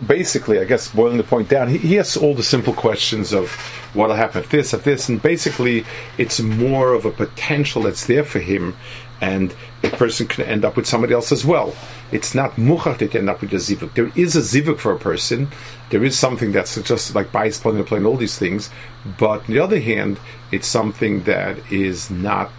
basically. 0.07 0.59
I 0.59 0.65
guess 0.65 0.89
boiling 0.89 1.17
the 1.17 1.23
point 1.23 1.47
down, 1.47 1.69
he, 1.69 1.77
he 1.77 1.95
has 1.95 2.17
all 2.17 2.33
the 2.33 2.43
simple 2.43 2.73
questions 2.73 3.31
of 3.31 3.51
what'll 3.93 4.15
happen 4.15 4.41
if 4.41 4.49
this, 4.49 4.73
if 4.73 4.83
this, 4.83 5.07
and 5.07 5.21
basically 5.21 5.85
it's 6.17 6.39
more 6.41 6.93
of 6.93 7.05
a 7.05 7.11
potential 7.11 7.83
that's 7.83 8.07
there 8.07 8.23
for 8.23 8.39
him, 8.39 8.75
and 9.21 9.53
a 9.83 9.89
person 9.89 10.27
can 10.27 10.45
end 10.45 10.65
up 10.65 10.75
with 10.75 10.87
somebody 10.87 11.13
else 11.13 11.31
as 11.31 11.45
well. 11.45 11.75
It's 12.11 12.33
not 12.33 12.55
muchach 12.55 12.97
that 12.97 13.13
you 13.13 13.19
end 13.19 13.29
up 13.29 13.41
with 13.41 13.53
a 13.53 13.57
zivuk. 13.57 13.93
There 13.93 14.11
is 14.15 14.35
a 14.35 14.41
zivuk 14.41 14.79
for 14.79 14.91
a 14.91 14.97
person. 14.97 15.49
There 15.91 16.03
is 16.03 16.17
something 16.17 16.51
that's 16.51 16.81
just 16.81 17.13
like 17.13 17.31
bias 17.31 17.59
playing 17.59 17.85
and 17.91 18.05
all 18.07 18.17
these 18.17 18.39
things. 18.39 18.71
But 19.19 19.41
on 19.41 19.53
the 19.53 19.59
other 19.59 19.79
hand, 19.79 20.19
it's 20.51 20.67
something 20.67 21.23
that 21.25 21.71
is 21.71 22.09
not 22.09 22.51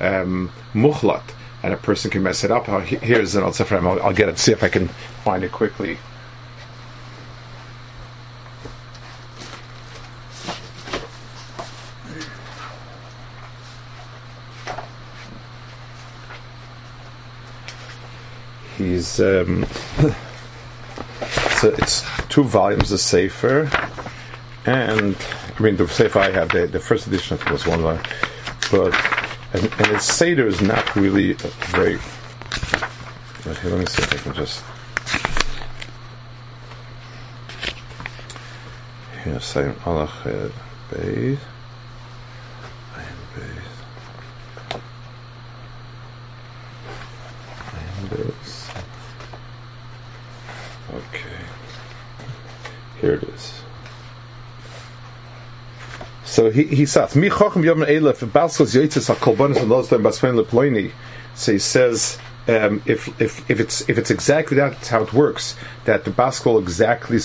um, 0.00 0.52
muchlat, 0.74 1.24
and 1.64 1.72
a 1.72 1.78
person 1.78 2.10
can 2.10 2.22
mess 2.22 2.44
it 2.44 2.50
up. 2.50 2.66
Here's 2.66 3.34
an 3.34 3.42
I'll, 3.86 4.02
I'll 4.02 4.12
get 4.12 4.28
it. 4.28 4.38
See 4.38 4.52
if 4.52 4.62
I 4.62 4.68
can 4.68 4.88
find 5.24 5.42
it 5.42 5.50
quickly. 5.50 5.96
he's 18.76 19.18
um, 19.20 19.64
so 21.60 21.68
it's 21.78 22.04
two 22.28 22.44
volumes 22.44 22.92
of 22.92 23.00
Sefer, 23.00 23.70
and 24.66 25.16
I 25.56 25.62
mean 25.62 25.76
the 25.76 25.88
Sefer 25.88 26.18
I 26.18 26.30
have 26.30 26.50
the, 26.50 26.66
the 26.66 26.80
first 26.80 27.06
edition 27.06 27.38
was 27.50 27.66
one 27.66 27.82
but 28.70 29.23
and, 29.54 29.62
and 29.78 29.86
his 29.86 30.02
Seder 30.02 30.48
is 30.48 30.60
not 30.60 30.96
really 30.96 31.34
very. 31.70 31.98
But 33.44 33.56
here, 33.58 33.70
let 33.70 33.80
me 33.80 33.86
see 33.86 34.02
if 34.02 34.12
I 34.12 34.16
can 34.16 34.34
just. 34.34 34.64
Here, 39.22 39.40
same. 39.40 39.72
Ayin 39.74 40.08
uh, 40.26 40.50
Beis. 40.90 41.38
Beis. 48.10 48.70
Okay. 50.92 51.44
Here 53.00 53.14
it 53.14 53.22
is. 53.22 53.53
So 56.34 56.50
he 56.50 56.64
he 56.64 56.84
says, 56.84 57.14
"Mi 57.14 57.28
chochem 57.30 57.62
yom 57.64 57.82
elef 57.82 58.18
hakolbanis 58.28 59.62
and 59.62 60.38
leploini." 60.40 60.90
So 61.36 61.52
he 61.52 61.60
says, 61.60 62.18
um, 62.48 62.82
if 62.86 63.08
if 63.20 63.48
if 63.48 63.60
it's 63.60 63.88
if 63.88 63.98
it's 63.98 64.10
exactly 64.10 64.56
that, 64.56 64.72
that's 64.72 64.88
how 64.88 65.02
it 65.04 65.12
works. 65.12 65.54
That 65.84 66.04
the 66.04 66.10
baskol 66.10 66.60
exactly 66.60 67.20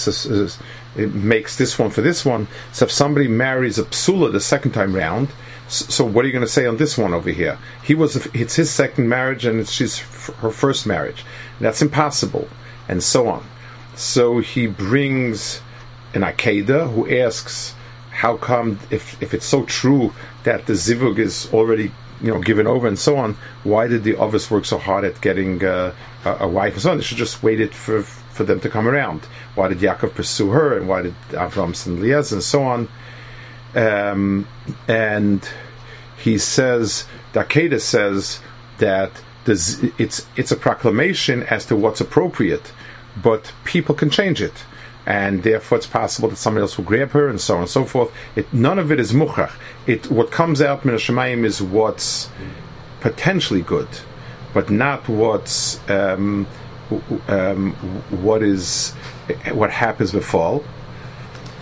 makes 0.96 1.58
this 1.58 1.80
one 1.80 1.90
for 1.90 2.02
this 2.02 2.24
one. 2.24 2.48
So 2.72 2.86
if 2.86 2.92
somebody 2.92 3.28
marries 3.28 3.80
a 3.80 3.84
psula 3.84 4.32
the 4.32 4.40
second 4.40 4.74
time 4.74 4.96
round, 4.96 5.30
so 5.68 6.06
what 6.06 6.24
are 6.24 6.28
you 6.28 6.34
going 6.34 6.46
to 6.46 6.52
say 6.60 6.68
on 6.68 6.78
this 6.78 6.96
one 6.96 7.16
over 7.16 7.32
here? 7.32 7.58
He 7.84 7.96
was 7.96 8.28
it's 8.36 8.58
his 8.58 8.70
second 8.70 9.10
marriage 9.10 9.44
and 9.44 9.60
it's 9.60 9.72
she's 9.72 9.98
her 10.44 10.52
first 10.52 10.86
marriage. 10.86 11.26
That's 11.60 11.82
impossible, 11.82 12.48
and 12.88 13.02
so 13.02 13.28
on. 13.28 13.44
So 13.96 14.38
he 14.38 14.68
brings 14.68 15.62
an 16.14 16.22
Akeda 16.22 16.94
who 16.94 17.10
asks, 17.10 17.74
how 18.20 18.36
come 18.38 18.80
if 18.92 19.22
if 19.22 19.34
it's 19.34 19.46
so 19.46 19.64
true 19.64 20.14
that 20.44 20.66
the 20.66 20.74
zivug 20.74 21.18
is 21.20 21.50
already 21.54 21.92
you 22.22 22.32
know 22.34 22.42
given 22.42 22.68
over 22.68 22.86
and 22.88 23.00
so 23.00 23.18
on, 23.18 23.38
why 23.64 23.88
did 23.88 24.04
the 24.04 24.16
others 24.20 24.52
work 24.52 24.66
so 24.66 24.78
hard 24.78 25.06
at 25.06 25.22
getting 25.22 25.64
uh, 25.64 25.94
a, 26.26 26.32
a 26.42 26.48
wife 26.48 26.74
and 26.74 26.82
so 26.82 26.92
on? 26.92 26.98
They 26.98 27.04
should 27.04 27.18
just 27.18 27.42
waited 27.42 27.74
for 27.74 28.04
for 28.04 28.44
them 28.44 28.60
to 28.60 28.70
come 28.70 28.88
around. 28.88 29.22
Why 29.56 29.70
did 29.70 29.80
Yaakov 29.80 30.16
pursue 30.16 30.50
her, 30.52 30.78
and 30.78 30.88
why 30.88 31.02
did 31.04 31.16
Avram 31.32 31.74
send 31.76 32.02
Liaz 32.02 32.32
and 32.34 32.44
so 32.44 32.64
on? 32.64 32.90
Um, 33.76 34.48
and 34.88 35.48
he 36.18 36.38
says, 36.38 37.06
Dakeda 37.34 37.80
says 37.80 38.42
that 38.80 39.12
the, 39.46 39.56
z- 39.56 39.94
it's 39.98 40.26
it's 40.36 40.52
a 40.52 40.58
proclamation 40.58 41.44
as 41.44 41.66
to 41.68 41.76
what's 41.76 42.02
appropriate, 42.02 42.72
but 43.22 43.54
people 43.64 43.96
can 43.96 44.10
change 44.10 44.42
it, 44.42 44.66
and 45.10 45.42
therefore 45.42 45.80
it's 45.80 45.88
possible 45.88 46.30
that 46.30 46.36
somebody 46.36 46.62
else 46.62 46.78
will 46.78 46.86
grab 46.86 47.10
her 47.12 47.28
and 47.28 47.42
so 47.42 47.56
on 47.56 47.62
and 47.62 47.70
so 47.70 47.84
forth. 47.84 48.14
It, 48.36 48.54
none 48.54 48.78
of 48.78 48.92
it 48.92 49.00
is 49.00 49.12
muchach. 49.12 49.52
It 49.88 50.10
what 50.12 50.32
comes 50.32 50.62
out 50.62 50.86
min 50.86 50.96
Shemayim 50.96 51.44
is 51.44 51.62
what's 51.62 52.30
potentially 53.02 53.64
good, 53.64 53.88
but 54.54 54.70
not 54.70 55.10
what's 55.10 55.80
um, 55.90 56.46
um, 57.28 57.74
what 58.24 58.44
is 58.44 58.92
what 59.52 59.72
happens 59.72 60.12
befall. 60.12 60.64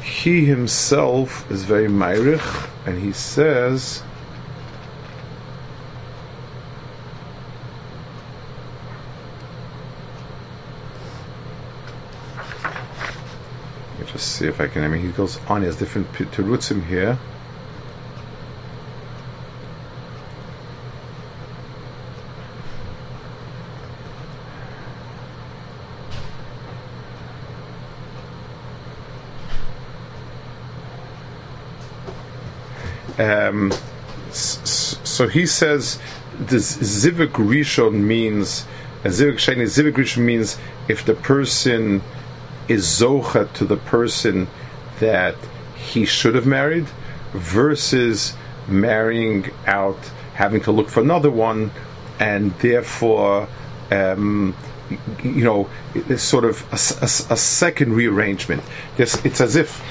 He 0.04 0.44
himself 0.44 1.50
is 1.50 1.64
very 1.64 1.88
myrich, 1.88 2.70
and 2.86 3.02
he 3.02 3.14
says. 3.14 4.04
Just 14.18 14.38
see 14.38 14.48
if 14.48 14.60
I 14.60 14.68
can. 14.68 14.84
I 14.84 14.88
mean, 14.88 15.02
he 15.02 15.12
goes 15.12 15.40
on. 15.48 15.62
He 15.62 15.68
has 15.68 15.76
different 15.76 16.12
terutzim 16.12 16.84
here. 16.86 17.20
Um, 33.20 33.72
so 34.32 35.28
he 35.28 35.48
says 35.48 36.00
this 36.38 36.78
zivik 36.78 37.32
rishon 37.32 37.94
means 37.94 38.66
a 39.04 39.08
zivik 39.08 39.38
sheni 39.38 39.64
zivik 39.64 39.94
rishon 39.94 40.24
means 40.24 40.58
if 40.88 41.04
the 41.04 41.16
person 41.16 42.04
is 42.68 42.86
zocha 42.86 43.52
to 43.54 43.66
the 43.66 43.78
person 43.78 44.48
that 45.00 45.36
he 45.76 46.06
should 46.06 46.36
have 46.36 46.46
married 46.46 46.86
versus 47.34 48.34
marrying 48.68 49.50
out 49.66 50.00
having 50.34 50.62
to 50.62 50.72
look 50.72 50.90
for 50.90 51.02
another 51.02 51.32
one 51.32 51.72
and 52.20 52.52
therefore 52.60 53.48
um, 53.92 54.56
you 55.24 55.44
know 55.44 55.70
sort 56.18 56.46
of 56.46 56.66
a 56.72 57.38
second 57.38 57.94
rearrangement 57.94 58.64
it's 58.98 59.42
as 59.42 59.56
if 59.56 59.84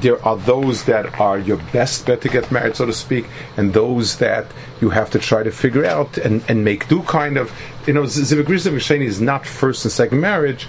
there 0.00 0.22
are 0.24 0.36
those 0.36 0.84
that 0.84 1.18
are 1.20 1.38
your 1.38 1.56
best 1.72 2.04
bet 2.06 2.20
to 2.20 2.28
get 2.28 2.50
married 2.50 2.76
so 2.76 2.86
to 2.86 2.92
speak 2.92 3.26
and 3.56 3.72
those 3.72 4.18
that 4.18 4.46
you 4.80 4.90
have 4.90 5.10
to 5.10 5.18
try 5.18 5.42
to 5.42 5.50
figure 5.50 5.84
out 5.84 6.18
and, 6.18 6.44
and 6.48 6.64
make 6.64 6.88
do 6.88 7.02
kind 7.02 7.36
of 7.36 7.52
you 7.86 7.92
know 7.92 8.02
Zivik 8.02 8.46
Sheni 8.46 9.04
is 9.04 9.20
not 9.20 9.46
first 9.46 9.84
and 9.84 9.92
second 9.92 10.20
marriage 10.20 10.68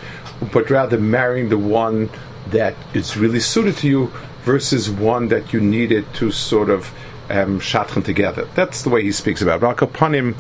but 0.52 0.70
rather 0.70 1.00
marrying 1.00 1.50
the 1.50 1.58
one 1.58 2.10
that 2.48 2.76
is 2.94 3.18
really 3.18 3.40
suited 3.40 3.78
to 3.78 3.88
you 3.88 4.12
versus 4.44 4.90
one 4.90 5.28
that 5.30 5.54
you 5.54 5.60
needed 5.60 6.06
to 6.14 6.32
sort 6.32 6.70
of 6.70 6.94
um, 7.30 7.60
shatchen 7.60 8.06
together. 8.06 8.48
That's 8.56 8.84
the 8.84 8.90
way 8.90 9.02
he 9.02 9.12
speaks 9.12 9.42
about. 9.42 9.64
it. 9.64 9.66
Rakapanim, 9.66 10.36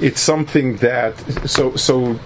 it's 0.00 0.20
something 0.20 0.76
that 0.76 1.18
so 1.48 1.74
so 1.76 2.18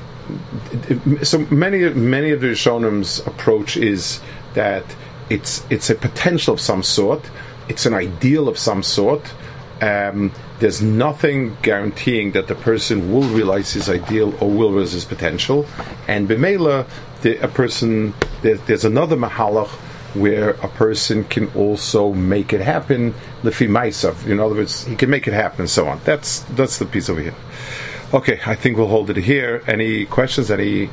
so 1.22 1.39
many 1.51 1.89
many 1.91 2.31
of 2.31 2.41
the 2.41 2.49
Rishonim's 2.49 3.20
approach 3.26 3.76
is 3.76 4.20
that 4.55 4.85
it's 5.28 5.64
it's 5.70 5.91
a 5.91 5.95
potential 5.95 6.55
of 6.55 6.61
some 6.61 6.83
sort, 6.83 7.31
it's 7.68 7.87
an 7.87 7.95
ideal 7.95 8.49
of 8.49 8.59
some 8.59 8.83
sort. 8.83 9.33
Um, 9.81 10.33
there's 10.59 10.83
nothing 10.83 11.57
guaranteeing 11.62 12.33
that 12.33 12.47
the 12.47 12.55
person 12.55 13.11
will 13.12 13.28
realize 13.28 13.72
his 13.72 13.89
ideal 13.89 14.35
or 14.43 14.51
will 14.51 14.72
realize 14.72 14.93
his 14.93 15.07
potential, 15.07 15.66
and 16.07 16.28
b'meila, 16.28 16.87
the, 17.22 17.39
a 17.39 17.49
person 17.49 18.12
there, 18.43 18.57
there's 18.57 18.85
another 18.85 19.16
mahalach 19.16 19.70
where 20.14 20.51
a 20.51 20.68
person 20.68 21.24
can 21.24 21.47
also 21.55 22.12
make 22.12 22.53
it 22.53 22.61
happen 22.61 23.14
lefi 23.43 23.68
maisav. 23.68 24.26
In 24.26 24.41
other 24.41 24.57
words, 24.57 24.85
he 24.85 24.97
can 24.97 25.09
make 25.09 25.28
it 25.28 25.33
happen 25.33 25.61
and 25.61 25.70
so 25.70 25.87
on. 25.87 26.01
That's 26.05 26.41
that's 26.41 26.78
the 26.78 26.87
piece 26.87 27.09
over 27.09 27.20
here. 27.20 27.35
Okay, 28.13 28.41
I 28.45 28.55
think 28.57 28.77
we'll 28.77 28.89
hold 28.89 29.09
it 29.11 29.17
here. 29.17 29.63
Any 29.67 30.05
questions? 30.05 30.51
Any 30.51 30.91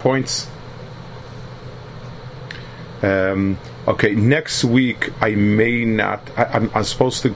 points? 0.00 0.46
Um, 3.02 3.58
okay, 3.88 4.14
next 4.14 4.64
week 4.64 5.10
I 5.20 5.34
may 5.34 5.84
not. 5.84 6.20
I, 6.38 6.44
I'm, 6.44 6.70
I'm 6.74 6.84
supposed 6.84 7.22
to. 7.22 7.34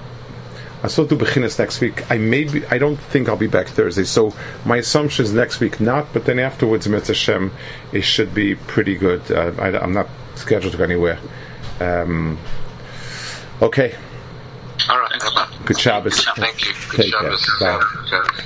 I'm 0.82 0.88
supposed 0.88 1.10
to 1.10 1.16
begin 1.16 1.42
this 1.42 1.58
next 1.58 1.80
week. 1.80 2.08
I 2.08 2.18
may 2.18 2.44
be, 2.44 2.64
I 2.66 2.78
don't 2.78 2.96
think 2.96 3.28
I'll 3.28 3.36
be 3.36 3.48
back 3.48 3.66
Thursday. 3.66 4.04
So 4.04 4.32
my 4.64 4.76
assumption 4.76 5.24
is 5.24 5.32
next 5.32 5.58
week 5.58 5.80
not, 5.80 6.12
but 6.12 6.24
then 6.24 6.38
afterwards, 6.38 6.86
Mitzvah 6.88 7.14
Hashem, 7.14 7.52
it 7.92 8.02
should 8.02 8.32
be 8.32 8.54
pretty 8.54 8.94
good. 8.96 9.28
Uh, 9.32 9.52
I, 9.58 9.76
I'm 9.76 9.92
not 9.92 10.06
scheduled 10.36 10.70
to 10.72 10.78
go 10.78 10.84
anywhere. 10.84 11.18
Um, 11.80 12.38
okay, 13.60 13.96
All 14.88 15.00
right. 15.00 15.10
good 15.64 15.80
Shabbos. 15.80 16.24
Thank 16.36 16.64
you. 16.64 16.72
Good 16.90 17.02
Take 17.02 17.12
care. 17.12 17.36
Shabbos. 17.36 17.46
Bye. 17.60 17.82
Shabbos. 18.08 18.44